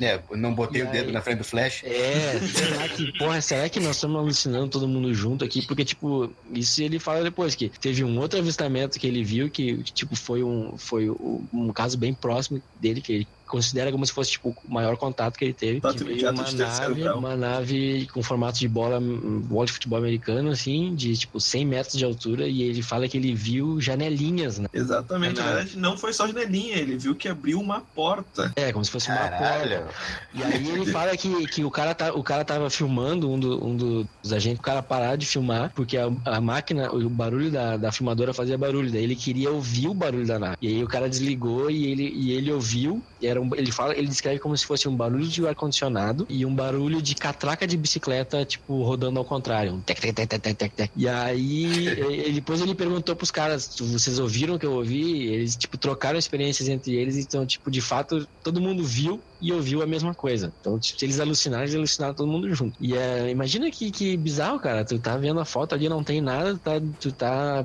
[0.00, 1.12] É, eu não botei E o dedo aí?
[1.12, 1.82] na frente do flash.
[1.84, 5.62] É, será que, porra, será que nós estamos alucinando todo mundo junto aqui?
[5.62, 9.82] Porque, tipo, isso ele fala depois, que teve um outro avistamento que ele viu que,
[9.84, 14.12] tipo, foi um, foi um, um caso bem próximo dele, que ele considera como se
[14.12, 15.80] fosse, tipo, o maior contato que ele teve.
[15.80, 19.98] Contato que veio imediato uma nave, uma nave com formato de bola, bola de futebol
[19.98, 24.58] americano, assim, de, tipo, 100 metros de altura, e ele fala que ele viu janelinhas,
[24.58, 24.66] né?
[24.72, 25.38] Exatamente.
[25.40, 28.52] Na verdade, não foi só janelinha, ele viu que abriu uma porta.
[28.56, 29.38] É, como se fosse uma porta.
[29.38, 29.86] Caralho.
[30.34, 33.64] E aí ele fala que, que o, cara tá, o cara tava filmando, um, do-
[33.64, 37.76] um dos agentes, o cara parar de filmar, porque a, a máquina, o barulho da,
[37.76, 40.56] da filmadora fazia barulho, daí ele queria ouvir o barulho da nave.
[40.60, 43.96] E aí o cara desligou e ele, e ele ouviu, e era um, ele fala,
[43.96, 47.76] ele descreve como se fosse um barulho de ar-condicionado e um barulho de catraca de
[47.76, 49.74] bicicleta, tipo, rodando ao contrário.
[49.74, 50.92] Um tec, tec, tec, tec, tec, tec.
[50.94, 55.26] E aí, ele, depois ele perguntou pros caras, vocês ouviram o que eu ouvi?
[55.28, 59.82] Eles, tipo, trocaram experiências entre eles, então, tipo, de fato, todo mundo viu e ouviu
[59.82, 60.52] a mesma coisa.
[60.60, 62.76] Então, tipo, se eles alucinaram, eles alucinaram todo mundo junto.
[62.80, 64.84] E é, imagina que, que bizarro, cara.
[64.84, 67.64] Tu tá vendo a foto ali, não tem nada, tá, tu tá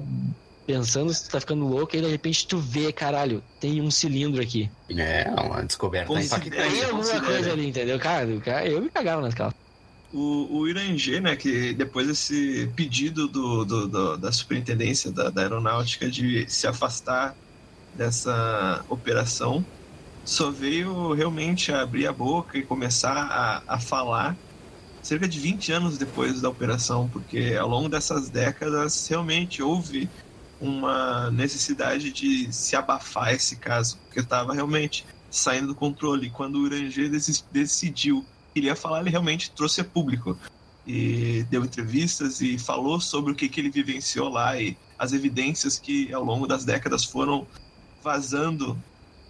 [0.66, 4.42] pensando se tu tá ficando louco, e de repente tu vê, caralho, tem um cilindro
[4.42, 4.72] aqui.
[4.90, 6.56] É, uma descoberta impactante.
[6.56, 8.00] Tem alguma coisa ali, entendeu?
[8.00, 8.28] Cara-
[8.68, 9.54] eu me cagava nas calças.
[10.12, 15.42] O, o Irangê, né, que depois desse pedido do, do- do- da superintendência da, da
[15.42, 17.36] aeronáutica de se afastar
[17.94, 19.68] dessa operação,
[20.24, 23.14] só veio realmente abrir a boca e começar
[23.68, 24.40] a, a falar
[25.02, 30.12] cerca de 20 anos depois da operação, porque ao longo dessas décadas realmente houve
[30.64, 36.30] uma necessidade de se abafar esse caso, porque estava realmente saindo do controle.
[36.30, 40.38] Quando o Irangê desi- decidiu queria falar, ele realmente trouxe a público.
[40.86, 45.80] E deu entrevistas e falou sobre o que, que ele vivenciou lá e as evidências
[45.80, 47.48] que ao longo das décadas foram
[48.04, 48.78] vazando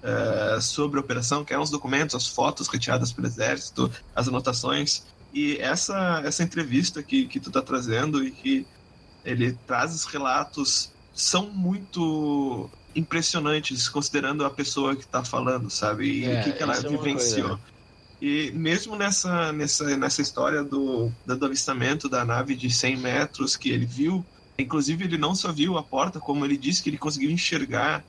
[0.03, 5.05] uh, sobre a operação, que eram os documentos, as fotos retiradas pelo exército, as anotações.
[5.31, 8.67] E essa, essa entrevista que, que tu tá trazendo e que
[9.23, 16.07] ele traz os relatos são muito impressionantes, considerando a pessoa que está falando, sabe?
[16.07, 17.57] E É, o que, que ela é vivenciou.
[17.57, 17.59] coisa.
[18.21, 23.69] E mesmo nessa, nessa, nessa história do, do avistamento da nave de 100 metros que
[23.69, 24.27] ele viu,
[24.59, 28.05] inclusive ele não só viu a porta, como ele disse que ele conseguiu enxergar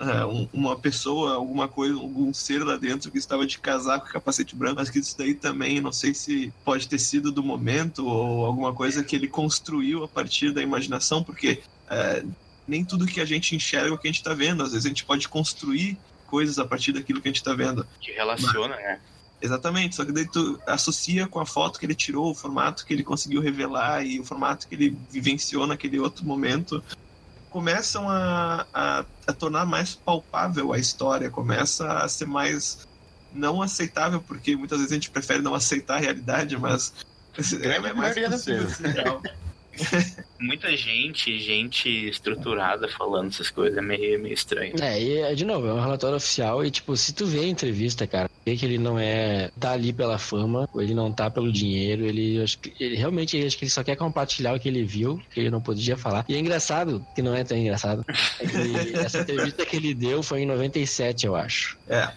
[0.00, 4.56] um- uma pessoa, alguma coisa, algum ser lá dentro que estava de casaco e capacete
[4.56, 8.46] branco, mas que isso daí também, não sei se pode ter sido do momento ou
[8.46, 12.24] alguma coisa que ele construiu a partir da imaginação, porque eh,
[12.68, 14.84] nem tudo que a gente enxerga é o que a gente está vendo, às vezes
[14.84, 17.86] a gente pode construir coisas a partir daquilo que a gente está vendo.
[17.98, 19.00] Que relaciona, né?
[19.40, 22.92] Exatamente, só que daí tu associa com a foto que ele tirou, o formato que
[22.92, 26.82] ele conseguiu revelar e o formato que ele vivenciou naquele outro momento,
[27.48, 32.86] começam a, a, a tornar mais palpável a história, começa a ser mais
[33.32, 36.92] não aceitável, porque muitas vezes a gente prefere não aceitar a realidade, mas
[37.62, 39.22] é mais maioria das possível real.
[40.40, 44.74] Muita gente, gente estruturada falando essas coisas, é meio, meio estranho.
[44.80, 47.46] É, e é, de novo, é um relatório oficial e, tipo, se tu vê a
[47.46, 49.50] entrevista, cara, vê que ele não é.
[49.58, 52.96] tá ali pela fama, ou ele não tá pelo dinheiro, ele, eu acho que, ele
[52.96, 55.60] realmente ele, acho que ele só quer compartilhar o que ele viu, que ele não
[55.60, 56.24] podia falar.
[56.28, 60.22] E é engraçado, que não é tão engraçado, é que essa entrevista que ele deu
[60.22, 61.76] foi em 97, eu acho.
[61.88, 62.08] É.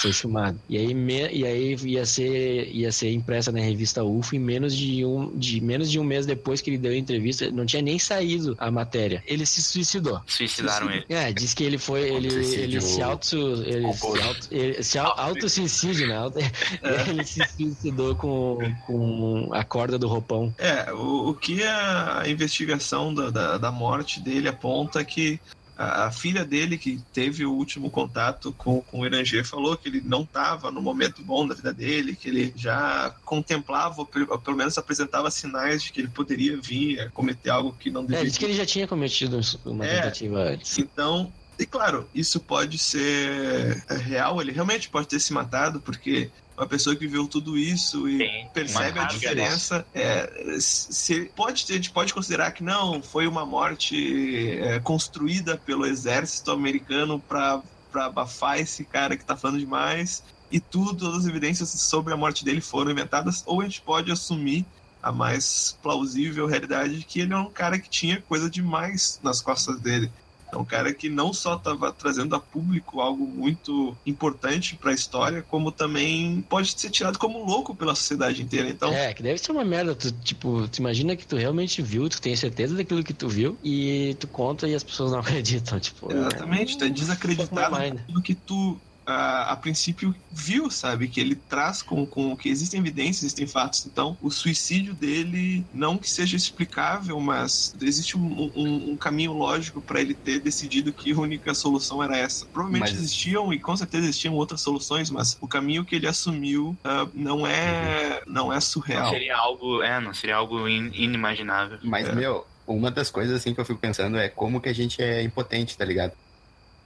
[0.00, 0.60] Foi filmado.
[0.68, 4.74] E aí, me- e aí ia, ser, ia ser impressa na revista UFO em menos
[4.76, 7.50] de, um, de menos de um mês depois que ele deu a entrevista.
[7.50, 9.22] Não tinha nem saído a matéria.
[9.26, 10.20] Ele se suicidou.
[10.26, 11.04] Suicidaram ele.
[11.08, 12.02] É, diz que ele foi.
[12.08, 13.36] Ele, Suicídio ele se auto.
[13.36, 14.22] Ele se culposo.
[14.22, 14.48] auto.
[14.50, 16.16] Ele se au- auto-suicídio, né?
[17.08, 20.52] Ele se suicidou com, com a corda do roupão.
[20.58, 25.38] É, o, o que a investigação da, da, da morte dele aponta é que
[25.76, 29.88] a, a filha dele, que teve o último contato com, com o Iranger, falou que
[29.88, 34.56] ele não estava no momento bom da vida dele, que ele já contemplava, ou pelo,
[34.56, 38.30] menos apresentava sinais de que ele poderia vir a cometer algo que não É, deveria.
[38.30, 39.96] diz que ele já tinha cometido uma É.
[40.00, 40.78] tentativa antes.
[40.78, 46.30] Então, e claro, isso pode ser é, real, ele realmente pode ter se matado, porque
[46.56, 51.74] uma pessoa que viu tudo isso e Tem percebe a diferença, é, se, pode a
[51.74, 57.62] gente pode considerar que não, foi uma morte é, construída pelo exército americano para
[57.94, 62.44] abafar esse cara que tá falando demais, e tudo, todas as evidências sobre a morte
[62.44, 64.64] dele foram inventadas, ou a gente pode assumir
[65.02, 69.40] a mais plausível realidade de que ele é um cara que tinha coisa demais nas
[69.40, 70.10] costas dele.
[70.52, 74.94] É um cara que não só estava trazendo a público algo muito importante para a
[74.94, 78.68] história, como também pode ser tirado como louco pela sociedade inteira.
[78.68, 79.94] Então, É, que deve ser uma merda.
[79.94, 83.58] Tu, tipo, tu imagina que tu realmente viu, tu tem certeza daquilo que tu viu,
[83.62, 85.80] e tu conta e as pessoas não acreditam.
[85.80, 87.96] Tipo, exatamente, tu é desacreditado mind.
[87.96, 91.06] daquilo que tu a, a princípio viu, sabe?
[91.08, 93.86] Que ele traz com, com que existem evidências, existem fatos.
[93.86, 99.80] Então, o suicídio dele, não que seja explicável, mas existe um, um- um caminho lógico
[99.80, 102.44] para ele ter decidido que a única solução era essa.
[102.46, 106.76] Provavelmente Mas- existiam e com certeza existiam outras soluções, mas o caminho que ele assumiu
[106.84, 109.10] ah, não é não é Não surreal.
[109.10, 111.78] seria algo, é, não seria algo in- inimaginável.
[111.82, 112.12] Mas, É.
[112.14, 115.22] meu, uma das coisas assim que eu fico pensando é como que a gente é
[115.22, 116.12] impotente, tá ligado?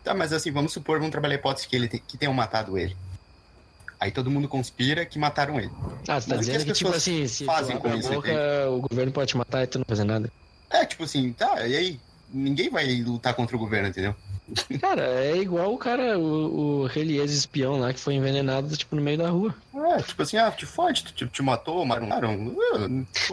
[0.02, 2.96] Tá, mas assim, vamos supor, vamos trabalhar a hipótese que, ele que tenham matado ele.
[4.00, 5.70] Aí todo mundo conspira que mataram ele.
[6.08, 8.70] Ah, você tá Mas que dizendo as que, tipo assim, se fazem com isso, boca,
[8.70, 10.32] o governo pode te matar e tu não fazer nada.
[10.70, 12.00] É, tipo assim, tá, e aí?
[12.32, 14.14] Ninguém vai lutar contra o governo, entendeu?
[14.80, 19.18] Cara, é igual o cara, o, o ex-espião lá que foi envenenado, tipo, no meio
[19.18, 19.54] da rua.
[19.74, 22.54] É, tipo assim, ah, te fode, te, te matou, mataram.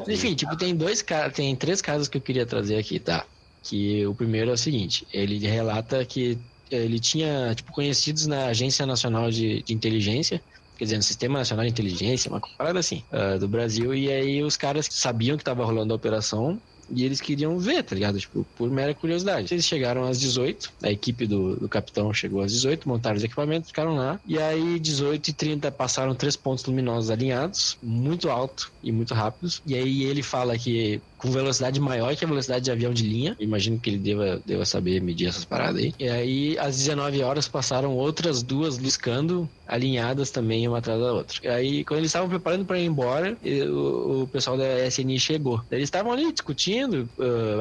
[0.08, 3.24] Enfim, tipo, tem dois casos, tem três casos que eu queria trazer aqui, tá?
[3.64, 6.38] Que o primeiro é o seguinte, ele relata que
[6.72, 10.42] ele tinha, tipo, conhecidos na Agência Nacional de, de Inteligência,
[10.78, 14.44] quer dizer, no Sistema Nacional de Inteligência, uma parada assim, ah, do Brasil, e aí
[14.44, 18.20] os caras sabiam que tava rolando a operação e eles queriam ver, tá ligado?
[18.20, 19.54] Tipo, por mera curiosidade.
[19.54, 23.70] Eles chegaram às 18, a equipe do, do capitão chegou às 18, montaram os equipamentos,
[23.70, 28.92] ficaram lá, e aí 18 e 30 passaram três pontos luminosos alinhados, muito alto e
[28.92, 32.94] muito rápidos, e aí ele fala que com velocidade maior que a velocidade de avião
[32.94, 33.36] de linha.
[33.40, 35.94] Imagino que ele deva, deva saber medir essas paradas aí.
[36.00, 41.40] E aí, às 19 horas, passaram outras duas liscando, alinhadas também uma atrás da outra.
[41.44, 45.62] E aí, quando eles estavam preparando para ir embora, o, o pessoal da SNI chegou.
[45.72, 47.10] Eles estavam ali discutindo.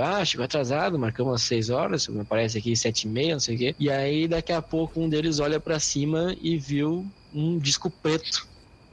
[0.02, 3.54] ah, chegou atrasado, marcamos às 6 horas, me parece aqui 7 e meia, não sei
[3.54, 3.74] o quê.
[3.78, 8.46] E aí, daqui a pouco, um deles olha para cima e viu um disco preto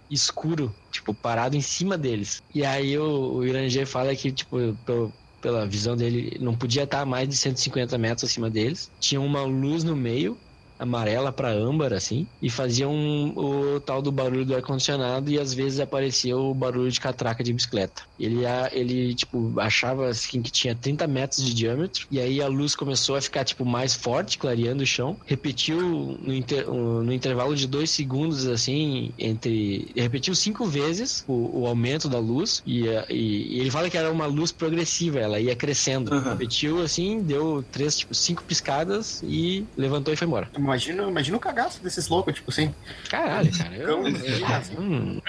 [0.10, 2.42] escuro, tipo, parado em cima deles.
[2.54, 7.06] E aí o, o Iranger fala que, tipo, pelo- pela visão dele, não podia estar
[7.06, 8.92] mais de 150 metros acima deles.
[9.00, 10.43] Tinha uma luz no meio,
[10.84, 12.94] amarela pra âmbar, assim, e faziam
[13.36, 17.54] o tal do barulho do ar-condicionado e às vezes aparecia o barulho de catraca de
[17.54, 18.02] bicicleta.
[18.18, 22.48] Ele, a- ele tipo, achava assim que tinha 30 metros de diâmetro, e aí a
[22.48, 25.78] luz começou a ficar, tipo, mais forte, clareando o chão, repetiu
[26.22, 29.92] no, inter- no intervalo de dois segundos, assim, entre.
[29.96, 34.12] Repetiu cinco vezes o, o aumento da luz, e, e- e ele fala que era
[34.12, 36.14] uma luz progressiva, ela ia crescendo.
[36.14, 36.32] Aham.
[36.32, 40.50] Repetiu assim, deu três, tipo, cinco piscadas e levantou e foi embora.
[40.74, 42.74] Imagina, imagina o cagaço desses loucos, tipo assim.
[43.08, 43.76] Caralho, cara.
[43.76, 44.04] Eu,
[44.58, 44.76] assim.
[44.80, 45.22] Hum.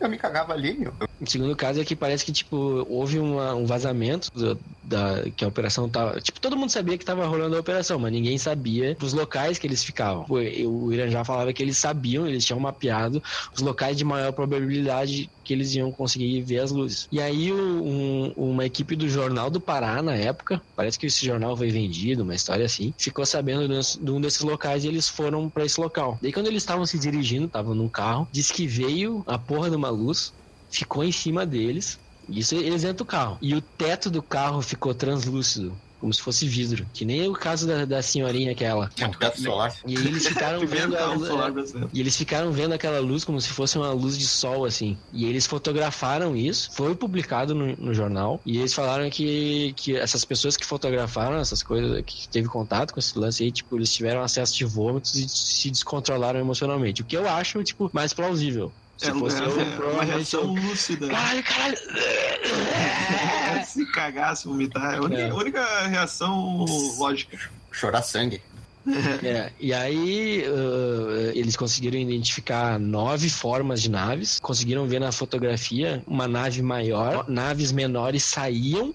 [0.00, 0.94] Eu me cagava ali, meu.
[1.24, 2.56] O segundo caso é que parece que, tipo,
[2.88, 6.20] houve uma- um vazamento do- da, que a operação tava.
[6.20, 9.66] Tipo, todo mundo sabia que tava rolando a operação, mas ninguém sabia os locais que
[9.66, 10.24] eles ficavam.
[10.28, 13.22] O, o Irã já falava que eles sabiam, eles tinham mapeado
[13.56, 17.06] os locais de maior probabilidade que eles iam conseguir ver as luzes.
[17.10, 21.56] E aí, um- uma equipe do Jornal do Pará, na época, parece que esse jornal
[21.56, 25.50] foi vendido, uma história assim, ficou sabendo de um- de desses locais e eles foram
[25.50, 26.18] pra esse local.
[26.22, 29.76] Daí, quando eles estavam se dirigindo, estavam num carro, disse que veio a porra de
[29.76, 30.32] uma luz
[30.72, 31.98] ficou em cima deles.
[32.28, 33.38] Isso eles dentro do carro.
[33.40, 35.76] E o teto do carro ficou translúcido.
[36.02, 36.84] Como se fosse vidro.
[36.92, 38.90] Que nem o caso da, da senhorinha aquela.
[38.98, 39.72] É um teto solar.
[39.86, 41.88] E eles ficaram vendo a solar brasileiro.
[41.92, 44.98] e eles ficaram vendo aquela luz como se fosse uma luz de sol, assim.
[45.12, 48.40] E eles fotografaram isso, foi publicado no, no jornal.
[48.44, 52.98] E eles falaram que, que essas pessoas que fotografaram essas coisas, que teve contato com
[52.98, 57.02] esse lance aí, tipo, eles tiveram acesso de vômitos e se descontrolaram emocionalmente.
[57.02, 58.72] O que eu acho, tipo, mais plausível.
[59.02, 60.46] Se É, fosse é, eu, é uma reação eu...
[60.62, 61.08] lúcida.
[61.08, 61.76] Caralho, caralho!
[63.66, 64.94] se cagar, se vomitar.
[64.94, 65.32] É a única, É.
[65.32, 66.64] única reação
[66.98, 67.36] lógica.
[67.72, 68.40] Chorar sangue.
[69.22, 76.02] É, e aí uh, eles conseguiram identificar nove formas de naves, conseguiram ver na fotografia
[76.04, 78.92] uma nave maior, naves menores saíam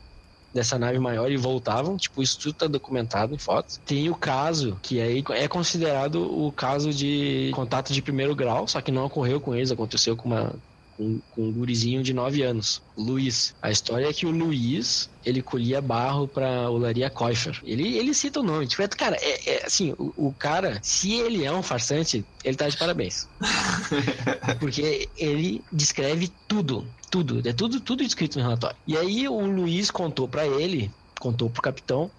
[0.57, 3.79] dessa nave maior e voltavam, tipo, isso tudo tá documentado em fotos.
[3.85, 8.81] Tem o caso, que aí é considerado o caso de contato de primeiro grau, só
[8.81, 10.59] que não ocorreu com eles, aconteceu com uma
[10.97, 13.53] com, com um gurizinho de 9 anos, Luiz.
[13.61, 17.59] A história é que o Luiz, ele colhia barro pra olaria Koifer.
[17.63, 21.13] Ele, ele cita o nome, tipo, é- cara, é, é, assim, o, o cara, se
[21.13, 23.27] ele é um farsante, ele tá de parabéns.
[24.59, 28.77] Porque ele descreve tudo, tudo, é tudo, tudo escrito no relatório.
[28.85, 32.11] E aí o Luiz contou pra ele, contou pro capitão,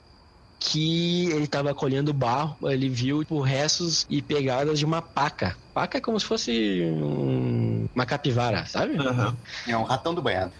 [0.58, 5.56] que ele tava colhendo barro, ele viu tipo, restos e pegadas de uma paca.
[5.78, 8.96] Paca é como se fosse um- uma capivara, sabe?
[8.98, 9.36] Aham.
[9.68, 10.50] É um ratão do banhado.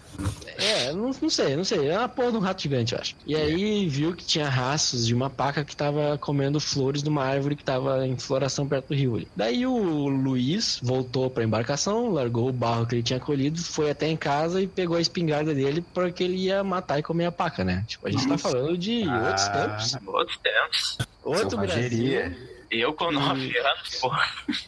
[0.57, 1.89] É, não, não sei, não sei.
[1.89, 3.15] É uma porra de um rato gigante, eu acho.
[3.27, 7.25] E aí viu que tinha rastros de uma paca que tava comendo flores de uma
[7.25, 9.27] árvore que tava em floração perto do rio ali.
[9.35, 14.07] Daí o Luiz voltou pra embarcação, largou o barro que ele tinha colhido, foi até
[14.07, 17.65] em casa e pegou a espingarda dele porque ele ia matar e comer a paca,
[17.65, 17.83] né?
[17.89, 19.27] Tipo, a gente tá falando de Ah.
[19.27, 19.97] outros tempos.
[20.07, 20.97] Outros tempos.
[21.25, 22.21] Outro selvageria.
[22.29, 22.48] Brasil.
[22.71, 24.27] Eu com 9 anos, porra,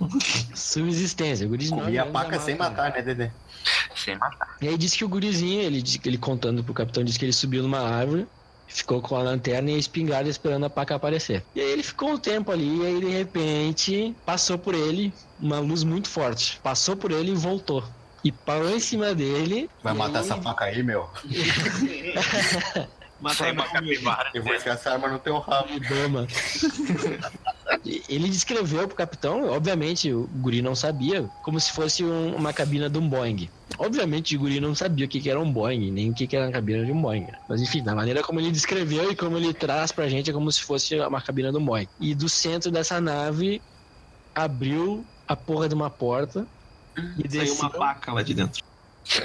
[0.55, 1.45] Subsistência.
[1.45, 3.29] O gurizinho Comia a paca sem mata, matar, né, Dedê?
[3.95, 4.57] sem matar.
[4.61, 7.61] E aí disse que o gurizinho, ele, ele contando pro capitão, disse que ele subiu
[7.61, 8.25] numa árvore,
[8.67, 11.43] ficou com a lanterna e a espingarda esperando a paca aparecer.
[11.53, 15.59] E aí ele ficou um tempo ali, e aí de repente passou por ele uma
[15.59, 16.59] luz muito forte.
[16.63, 17.83] Passou por ele e voltou.
[18.23, 19.69] E parou em cima dele.
[19.83, 21.07] Vai matar aí- essa faca aí, meu.
[23.19, 24.31] Matar uma capivara.
[24.33, 25.79] Eu vou enfiar essa arma no teu rabo.
[25.79, 26.25] Dama.
[28.09, 32.89] Ele descreveu pro capitão, obviamente o guri não sabia, como se fosse um- uma cabina
[32.89, 33.49] de um Boeing.
[33.77, 36.35] Obviamente o guri não sabia o que, que era um Boeing, nem o que, que
[36.35, 37.27] era a cabina de um Boeing.
[37.47, 40.51] Mas enfim, da maneira como ele descreveu e como ele traz pra gente é como
[40.51, 41.87] se fosse uma cabina de um Boeing.
[41.99, 43.61] E do centro dessa nave
[44.35, 46.45] abriu a porra de uma porta
[47.17, 48.61] e Saiu desceu, uma paca lá de dentro.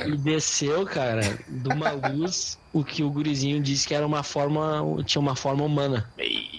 [0.07, 4.83] e desceu, cara, de uma luz, o que o gurizinho disse que era uma forma,
[5.05, 6.09] tinha uma forma humana.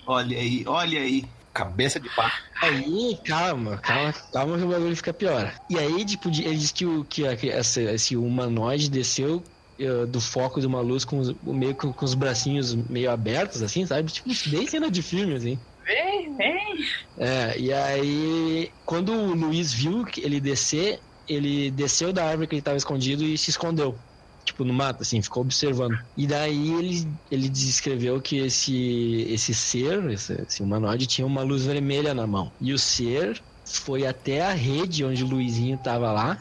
[0.06, 1.26] Olha aí, olha aí.
[1.58, 2.32] Cabeça de pá.
[2.62, 5.56] Aí, calma, calma, calma que o bagulho fica pior.
[5.70, 9.44] E aí, tipo, ele disse que, o, que, essa- esse humanoide desceu
[9.80, 13.62] eh, do foco de uma luz com os, meio com, com os bracinhos meio abertos,
[13.64, 14.12] assim, sabe?
[14.12, 15.60] Tipo, bem cena de filme, assim.
[15.86, 16.78] Vem, vem.
[17.20, 22.56] É, e aí, quando o Luiz viu que ele descer, ele desceu da árvore que
[22.56, 24.04] ele tava escondido e se escondeu.
[24.48, 26.00] Tipo, no mato, assim, ficou observando.
[26.16, 31.66] E daí ele, ele descreveu que esse, esse ser, esse, esse humanoide, tinha uma luz
[31.66, 32.50] vermelha na mão.
[32.62, 36.40] E o ser foi até a rede onde o Luizinho tava lá,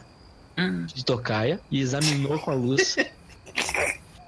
[0.95, 2.95] de tocaia, e examinou com a luz.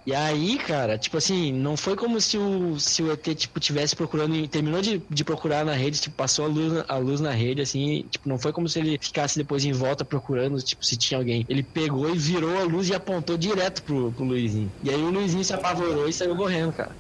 [0.10, 3.96] E aí, cara, tipo assim, não foi como se o, se o ET, tipo, tivesse
[3.96, 7.62] procurando, terminou de, de procurar na rede, tipo, passou a luz, a luz na rede,
[7.62, 11.20] assim, tipo, não foi como se ele ficasse depois em volta procurando, tipo, se tinha
[11.20, 11.46] alguém.
[11.48, 14.74] Ele pegou e virou a luz e apontou direto pro, pro Luizinho.
[14.82, 16.96] E aí o Luizinho se apavorou e saiu correndo, cara.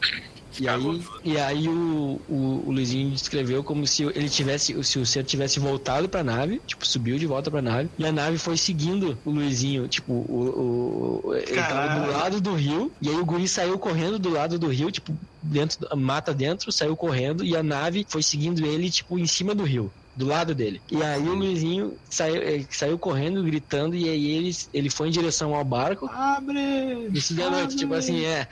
[0.60, 0.84] E aí,
[1.24, 5.60] e aí o, o, o Luizinho descreveu como se ele tivesse, se o ser tivesse
[5.60, 9.32] voltado pra nave, tipo, subiu de volta pra nave, e a nave foi seguindo o
[9.32, 13.78] Luizinho, tipo, o, o, ele tava do lado do rio, e aí o guri saiu
[13.78, 18.24] correndo do lado do rio, tipo, dentro, mata dentro, saiu correndo, e a nave foi
[18.24, 19.93] seguindo ele, tipo, em cima do rio.
[20.20, 20.82] Do lado dele.
[20.91, 25.55] E aí o Luizinho saiu, saiu correndo, gritando, e aí ele, ele foi em direção
[25.55, 26.09] ao barco.
[26.11, 27.07] Abre!
[27.13, 28.45] Isso de noite, tipo assim, é.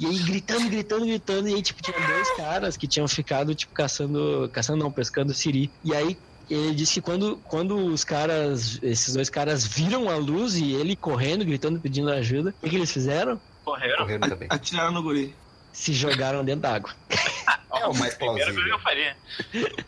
[0.00, 3.72] E aí gritando, gritando, gritando, e aí, tipo, tinha dois caras que tinham ficado, tipo,
[3.72, 4.50] caçando.
[4.52, 5.70] Caçando não, pescando siri.
[5.84, 6.18] E aí
[6.50, 10.96] ele disse que quando, quando os caras, esses dois caras viram a luz e ele
[10.96, 13.40] correndo, gritando, pedindo ajuda, o que, que eles fizeram?
[13.64, 13.98] Correram.
[13.98, 14.48] Correndo também.
[14.50, 15.36] Atiraram no guri.
[15.72, 16.90] Se jogaram dentro da água.
[17.74, 18.74] É o mais Primeira coisa que plausível.
[18.74, 19.16] eu faria.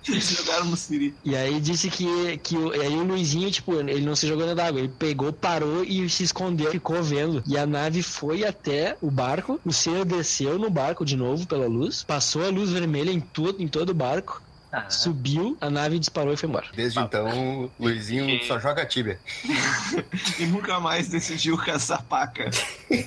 [0.02, 1.14] Se jogaram no Siri.
[1.22, 4.42] E aí disse que, que o- e aí o Luizinho, tipo, ele não se jogou
[4.44, 7.42] dentro da água, ele pegou, parou e se escondeu, ficou vendo.
[7.46, 11.66] E a nave foi até o barco, o ser desceu no barco de novo pela
[11.68, 15.98] luz, passou a luz vermelha em todo, em todo o barco, Ah, subiu, a nave
[15.98, 16.66] disparou e foi embora.
[16.74, 19.20] Desde então, o Luizinho só joga tíbia.
[20.40, 22.50] E nunca mais decidiu caçar paca.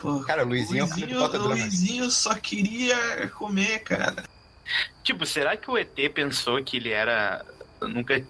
[0.00, 1.62] Pô, Cara, o Luizinho é Luizinho, pipoca do o Leonardo.
[1.62, 4.24] Luizinho só queria comer, cara.
[5.02, 7.44] Tipo, será que o ET pensou que ele era.
[7.82, 8.22] Nunca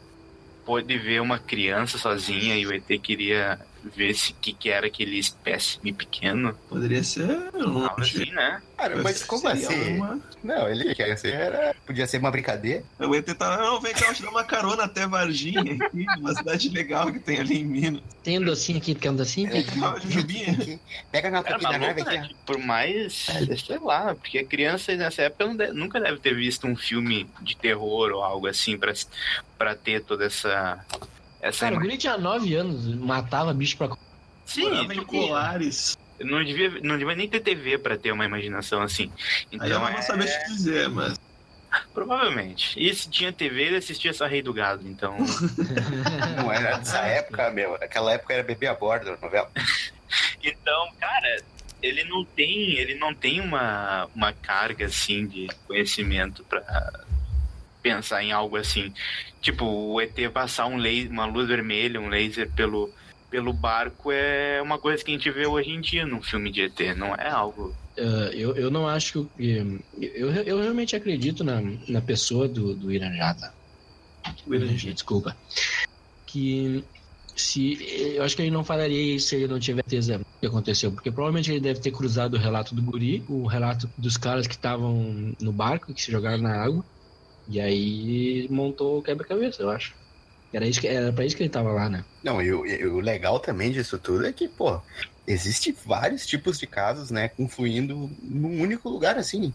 [0.64, 3.58] pôde ver uma criança sozinha e o ET queria
[3.96, 6.54] ver se que, que era aquele espécime pequeno?
[6.68, 7.28] Poderia ser.
[7.54, 8.60] eu não Algo assim, né?
[8.76, 9.96] Cara, mas como assim?
[9.98, 11.34] uma- Não, ele quer ser.
[11.34, 11.74] Era...
[11.86, 12.82] Podia ser uma brincadeira.
[12.98, 16.34] O ET tá, não, vem cá, eu te dar uma carona até Varginha, aqui, uma
[16.34, 18.02] cidade legal que tem ali em Minas.
[18.22, 19.50] Tem um docinho aqui, quer um docinho?
[19.54, 19.62] É.
[21.10, 22.28] Pega na copinha da nave aqui, né?
[22.32, 22.34] ó.
[22.46, 23.26] Por mais.
[23.66, 27.28] Sei lá, porque a criança nessa época não deve- nunca deve ter visto um filme
[27.42, 28.92] de terror ou algo assim pra,
[29.58, 30.84] pra ter toda essa.
[31.42, 33.88] Essa Cara, o ima- guri tinha 9 anos, matava bicho pra.
[34.44, 35.96] Sim, em tipo, Colares.
[36.20, 39.10] não devia, não devia nem ter TV pra ter uma imaginação assim.
[39.52, 41.18] Então, Aí eu não é, vou saber te dizer, mas.
[41.94, 42.74] provavelmente.
[42.76, 45.16] E se tinha TV, ele assistia essa Rei do Gado, então.
[46.36, 47.76] Não era dessa época, meu.
[47.76, 49.50] Aquela época era bebê a bordo, novela.
[50.42, 51.42] Então, cara,
[51.80, 56.60] ele não tem, ele não tem uma, uma carga assim de conhecimento pra
[57.82, 58.92] pensar em algo assim.
[59.40, 62.90] Tipo, o ET passar um laser, uma luz vermelha, um laser pelo
[63.30, 66.62] pelo barco é uma coisa que a gente vê hoje em dia num filme de
[66.62, 67.72] ET, não é algo.
[67.96, 69.80] Ah, eu, eu não acho que.
[70.00, 73.52] Eu, eu realmente acredito na, na pessoa do, do Iranjata.
[74.92, 75.36] Desculpa.
[76.26, 76.84] Que
[77.36, 77.78] se.
[78.14, 80.90] Eu acho que ele não falaria isso se ele não tiver certeza do que aconteceu.
[80.90, 84.54] Porque provavelmente ele deve ter cruzado o relato do Guri, o relato dos caras que
[84.54, 86.84] estavam no barco, que se jogaram na água.
[87.50, 89.92] E aí montou o quebra-cabeça, eu acho.
[90.52, 92.04] Era, isso que, era pra isso que ele tava lá, né?
[92.22, 94.80] Não, e o, e o legal também disso tudo é que, pô,
[95.26, 99.52] existe vários tipos de casos, né, confluindo num único lugar, assim.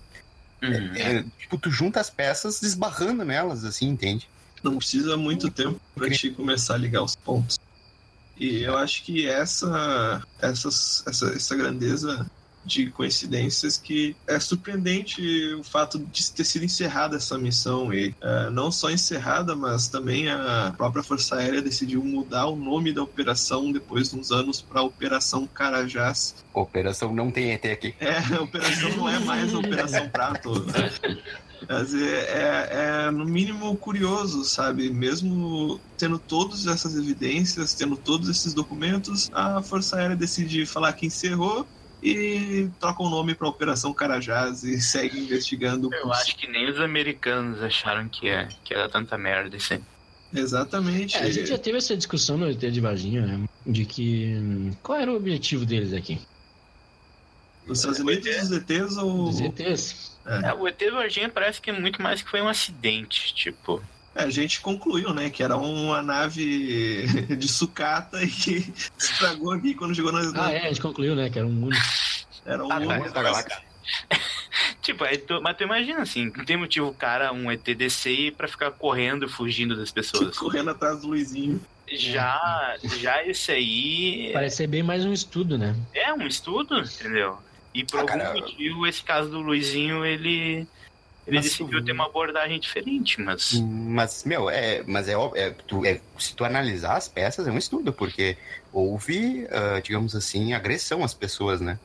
[0.61, 0.95] Uhum.
[0.95, 4.27] É, tipo, tu junta as peças desbarrando nelas, assim, entende?
[4.61, 7.57] Não precisa muito tempo pra te começar a ligar os pontos.
[8.37, 12.29] E eu acho que essa, essas, essa, essa grandeza
[12.65, 18.49] de coincidências que é surpreendente o fato de ter sido encerrada essa missão e é,
[18.49, 23.71] não só encerrada, mas também a própria Força Aérea decidiu mudar o nome da operação
[23.71, 26.35] depois de uns anos para Operação Carajás.
[26.53, 27.93] Operação não tem ET aqui.
[27.99, 30.65] É, a operação não é mais a Operação Prato.
[31.67, 32.69] Mas é, é,
[33.07, 34.89] é, no mínimo curioso, sabe?
[34.89, 41.05] Mesmo tendo todas essas evidências, tendo todos esses documentos, a Força Aérea decide falar que
[41.05, 41.65] encerrou
[42.05, 45.89] e troca o nome para Operação Carajás e segue investigando.
[45.93, 49.83] Eu acho que nem os americanos acharam que, é, que era tanta merda assim.
[50.33, 51.17] Exatamente.
[51.17, 53.49] É, a gente já teve essa discussão no ET de Varginha, né?
[53.65, 54.71] De que.
[54.83, 56.19] Qual era o objetivo deles aqui?
[57.67, 59.25] Os Estados Unidos, os ETs ou.
[59.25, 60.15] Dos ETs?
[60.25, 63.81] É, o ET do Varginha parece que é muito mais que foi um acidente, tipo.
[64.15, 67.05] É, a gente concluiu, né, que era uma nave
[67.37, 70.21] de sucata e que estragou aqui quando chegou na.
[70.41, 71.29] Ah, é, a gente concluiu, né?
[71.29, 71.83] Que era um único.
[72.45, 73.57] Era um Ah, tá, galáxia.
[74.81, 78.31] Tipo, aí tu- mas tu imagina assim, não tem motivo o cara, um ET descer
[78.33, 80.37] pra ficar correndo e fugindo das pessoas.
[80.37, 81.59] correndo atrás do Luizinho.
[81.91, 85.75] Já, já esse aí Parece ser bem mais um estudo, né?
[85.93, 87.37] é um estudo, entendeu?
[87.73, 90.67] E por Ah, algum cara, motivo, esse caso do Luizinho, ele.
[91.27, 93.53] Ele Mas decidiu ter uma abordagem diferente, mas.
[93.59, 97.51] Mas, meu, é, mas é, óbvio, é, tu, é, se tu analisar as peças, é
[97.51, 98.37] um estudo, porque
[98.71, 101.79] houve, ah, digamos assim, agressão às pessoas, né?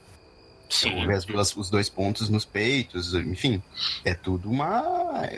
[0.69, 0.95] Sim.
[1.01, 3.63] Houve as duas- os dois pontos nos peitos, enfim.
[4.05, 4.83] É tudo uma.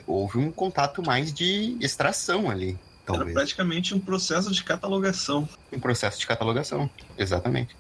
[0.07, 2.79] Houve um contato mais de extração ali, Era
[3.19, 3.33] talvez.
[3.33, 5.49] praticamente um processo de catalogação.
[5.73, 7.75] Um processo de catalogação, exatamente.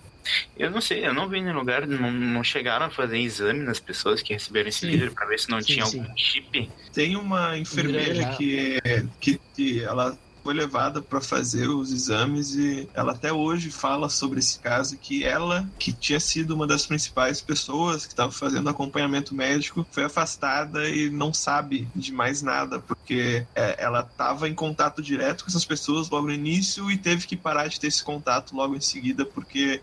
[0.56, 3.60] Eu não sei, eu não vi em nenhum lugar, não, não chegaram a fazer exame
[3.64, 4.86] nas pessoas que receberam esse Sim.
[4.88, 6.00] livro pra ver se não Sim, tinha sim.
[6.00, 6.70] algum chip.
[6.92, 12.88] Tem uma enfermeira que, é- que, que ela foi levada para fazer os exames e
[12.94, 17.40] ela até hoje fala sobre esse caso que ela, que tinha sido uma das principais
[17.40, 23.46] pessoas que estava fazendo acompanhamento médico, foi afastada e não sabe de mais nada porque
[23.54, 27.36] é, ela estava em contato direto com essas pessoas logo no início e teve que
[27.36, 29.80] parar de ter esse contato logo em seguida porque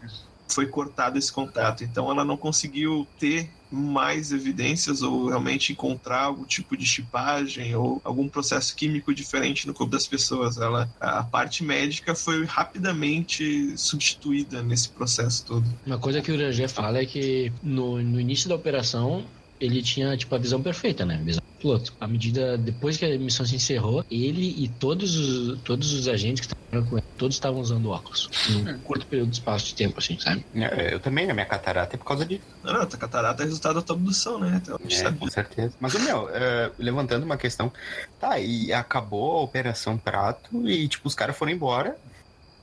[0.53, 1.83] foi cortado esse contato.
[1.83, 8.01] Então ela não conseguiu ter mais evidências ou realmente encontrar algum tipo de chipagem ou
[8.03, 10.57] algum processo químico diferente no corpo das pessoas.
[10.57, 15.65] Ela, a parte médica foi rapidamente substituída nesse processo todo.
[15.85, 19.23] Uma coisa que o Rangé fala é que no, no início da operação
[19.59, 21.21] ele tinha tipo a visão perfeita, né?
[21.23, 21.93] Visão piloto.
[21.99, 26.45] À medida depois que a missão se encerrou, ele e todos os todos os agentes
[26.47, 29.99] que estavam com ele, todos estavam usando óculos num curto período de espaço de tempo,
[29.99, 30.45] assim, sabe?
[30.55, 32.41] É, Eu também, a minha catarata é por causa disso.
[32.63, 34.59] Não, não, a catarata é resultado da tua abdução, né?
[34.63, 35.73] Então, É, sabe com certeza.
[35.79, 37.71] Mas, meu, é, levantando uma questão,
[38.19, 41.95] tá, e acabou a Operação Prato e, tipo, os caras foram embora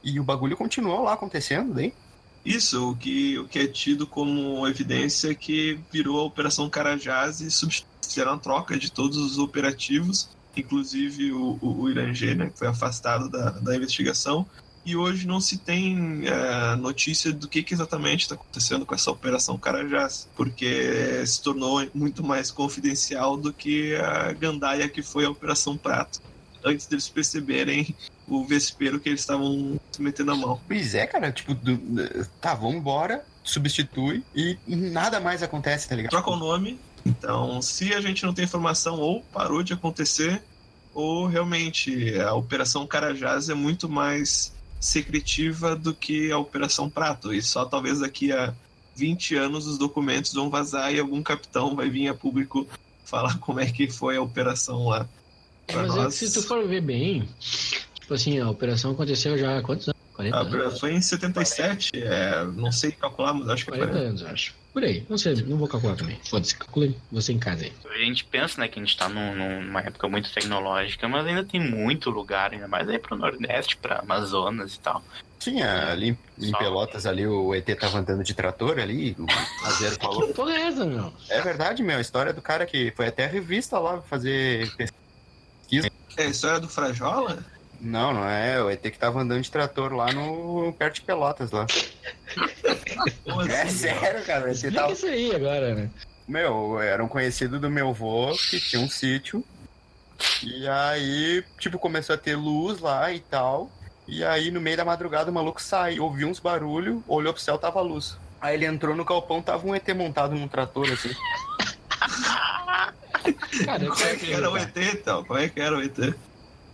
[0.03, 1.93] e o bagulho continuou lá acontecendo, daí?
[2.45, 7.41] Isso, o que, o que é tido como evidência é que virou a Operação Carajás
[7.41, 12.49] e substitu- fizeram a troca de todos os operativos, inclusive o, o, o Irangê, né,
[12.51, 14.47] que foi afastado da, da investigação.
[14.85, 19.11] E hoje não se tem eh, notícia do que, que exatamente está acontecendo com essa
[19.11, 25.31] Operação Carajás, porque se tornou muito mais confidencial do que a gandaia que foi a
[25.31, 26.21] Operação Prato,
[26.65, 27.97] antes deles perceberem
[28.29, 30.61] o vespeiro que eles estavam se metendo a mão.
[30.69, 36.11] Pois é, cara, tipo, do- tá, vamos embora, substitui e nada mais acontece, tá ligado?
[36.13, 36.79] troca o nome.
[37.07, 40.43] Então, se a gente não tem informação, ou parou de acontecer,
[40.93, 47.33] ou realmente a Operação Carajás é muito mais secretiva do que a Operação Prato.
[47.33, 48.53] E só talvez daqui a
[48.95, 52.67] 20 anos os documentos vão vazar e algum capitão vai vir a público
[53.05, 55.07] falar como é que foi a operação lá.
[55.67, 57.29] Pra Mas é nós- que se tu for ver bem,
[58.01, 59.96] tipo assim, a operação aconteceu já há quantos anos?
[60.17, 60.81] 40 A anos?
[60.81, 64.01] foi em 77, é, não sei calcular, mas acho que 40 foi.
[64.07, 64.55] anos, eu acho.
[64.73, 66.19] Por aí, não sei, não vou calcular também.
[66.29, 67.73] Foda-se, calcule você em casa aí.
[67.91, 71.43] A gente pensa, né, que a gente tá num- numa época muito tecnológica, mas ainda
[71.45, 75.03] tem muito lugar, ainda mais aí pro Nordeste, pra Amazonas e tal.
[75.39, 79.27] Tinha ali em Só- Pelotas ali, o ET tava andando de trator ali, o
[79.67, 80.27] Azeiro falou.
[80.27, 81.13] Que porra é essa, meu?
[81.31, 85.89] É verdade, meu, a história do cara que foi até a revista lá fazer pesquisa.
[86.19, 87.45] É a história do Frajola?
[87.81, 91.51] Não, não é, o ET que tava andando de trator lá no perto de Pelotas
[91.51, 91.67] lá.
[93.49, 93.79] É assim?
[93.79, 94.93] sério, cara, ET Explica tava...
[94.93, 95.91] isso aí agora, né?
[96.27, 99.45] Meu, era um conhecido do meu avô que tinha um sítio.
[100.43, 103.71] E aí, tipo, começou a ter luz lá e tal.
[104.09, 107.59] E aí, no meio da madrugada, o maluco saiu, ouviu uns barulhos, olhou pro céu,
[107.59, 108.17] tava luz.
[108.41, 111.11] Aí ele entrou no galpão, tava um ET montado num trator, assim.
[113.65, 114.57] Cara, eu Como é que era o.
[114.57, 115.25] ET, então?
[115.25, 116.15] Como é que era o ET?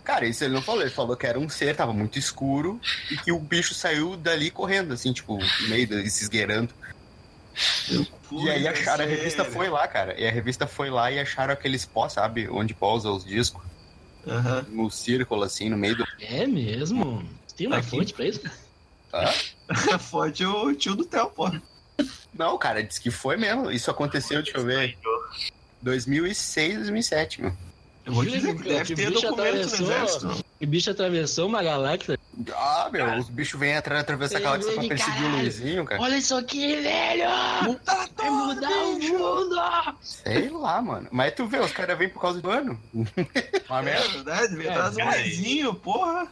[0.03, 2.79] Cara, isso ele não falou, ele falou que era um ser, tava muito escuro,
[3.09, 6.73] e que o bicho saiu dali correndo, assim, tipo, no meio, de- se esgueirando.
[8.31, 10.19] E aí acharam, a revista foi lá, cara.
[10.19, 12.49] E a revista foi lá e acharam aqueles pó, sabe?
[12.49, 13.61] Onde pousa os discos.
[14.69, 16.05] No círculo, assim, no meio do.
[16.19, 17.23] É mesmo?
[17.55, 17.89] Tem uma Aqui.
[17.91, 18.41] fonte pra isso?
[20.09, 21.51] Foi o tio do Theo, pô.
[22.33, 23.69] Não, cara, disse que foi mesmo.
[23.69, 24.97] Isso aconteceu, deixa eu ver.
[25.81, 27.53] 2006, 2007, meu.
[28.05, 29.87] Eu vou dizer que que- deve que ter bicho documento atravessou?
[29.91, 30.45] exército.
[30.61, 32.19] O bicho atravessou uma galáxia.
[32.53, 35.37] Ah, meu, os bichos vêm atrás atravessar a galáxia pra perseguir o caralho.
[35.41, 36.01] Luizinho, cara.
[36.01, 37.29] Olha isso aqui, velho!
[38.15, 39.95] Vai mudar o mundo!
[40.01, 41.07] Sei lá, mano.
[41.11, 42.79] Mas tu vê, os caras vêm por causa do ano.
[42.93, 44.07] Uma É merda.
[44.09, 46.27] verdade, vem É, atrás do cara, Luizinho, porra.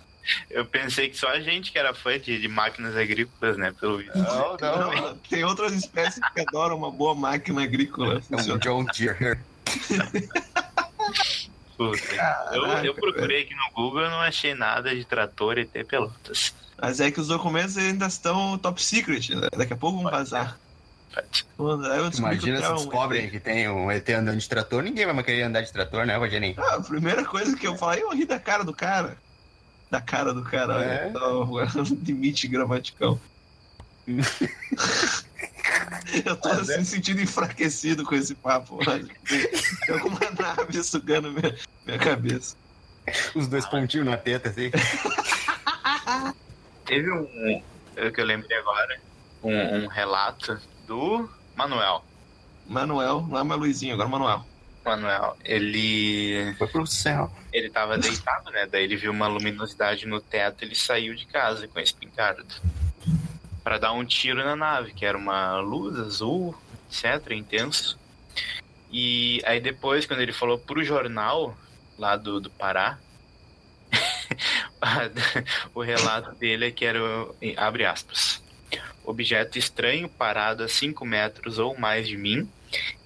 [0.49, 3.97] Eu pensei que só a gente que era fã de, de máquinas agrícolas, né, pelo
[3.97, 4.15] visto.
[4.17, 4.93] Não, não.
[4.95, 8.21] Não, tem outras espécies que adoram uma boa máquina agrícola.
[8.29, 9.39] É um John Deere.
[12.53, 16.53] Eu, eu procurei aqui no Google e não achei nada de trator e ter pelotas.
[16.81, 19.29] Mas é que os documentos ainda estão top secret.
[19.35, 19.47] né?
[19.55, 20.57] Daqui a pouco vão vazar.
[22.17, 25.43] Imagina se um descobrem que tem um ET andando de trator, ninguém vai mais querer
[25.43, 26.55] andar de trator, né, Rogerinho?
[26.57, 29.17] Ah, a primeira coisa que eu falei, eu ri da cara do cara.
[29.89, 31.11] Da cara do cara, É?
[31.13, 31.69] olha.
[31.69, 33.19] só, o limite gramatical.
[36.25, 36.75] eu tô Mas é.
[36.75, 38.79] assim, sentindo enfraquecido com esse papo.
[38.87, 39.07] olha.
[39.27, 42.55] Tem alguma nave sugando minha, minha cabeça.
[43.35, 44.71] Os dois pontinhos na teta, assim.
[46.85, 47.63] Teve um,
[47.95, 48.99] é que eu lembrei agora,
[49.43, 52.03] um, um relato do Manuel.
[52.67, 54.45] Manuel, não é mais Luizinho, agora Manuel.
[54.83, 57.31] Manuel, ele Foi pro céu.
[57.53, 58.67] ele tava deitado, né?
[58.69, 62.43] Daí ele viu uma luminosidade no teto, ele saiu de casa com a espingarda.
[63.63, 66.55] Para dar um tiro na nave, que era uma luz azul,
[66.89, 67.99] etc, intenso.
[68.91, 71.57] E aí depois, quando ele falou pro jornal
[71.97, 72.97] lá do, do Pará,
[75.73, 76.99] o relato dele é que era,
[77.57, 78.41] abre aspas,
[79.05, 82.49] objeto estranho parado a 5 metros ou mais de mim,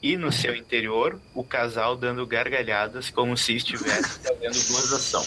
[0.01, 5.25] e no seu interior, o casal dando gargalhadas como se estivesse fazendo gozação.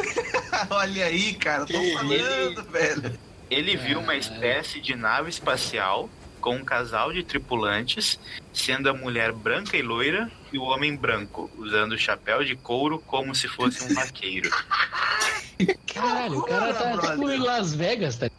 [0.70, 3.29] Olha aí, cara, tô Ele- falando, velho.
[3.50, 6.08] Ele viu uma espécie de nave espacial
[6.40, 8.18] com um casal de tripulantes,
[8.52, 13.34] sendo a mulher branca e loira e o homem branco, usando chapéu de couro como
[13.34, 14.48] se fosse um vaqueiro.
[15.92, 17.38] Caralho, o cara tá tipo em.
[17.38, 18.30] Las Vegas, tá?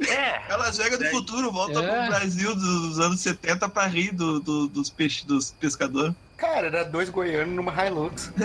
[0.00, 1.82] É, Elas Vegas do futuro, volta É.
[2.00, 6.14] pro Brasil dos anos 70 pra rir do, do- dos peixes dos pescadores.
[6.38, 8.32] Cara, era dois goianos numa Hilux.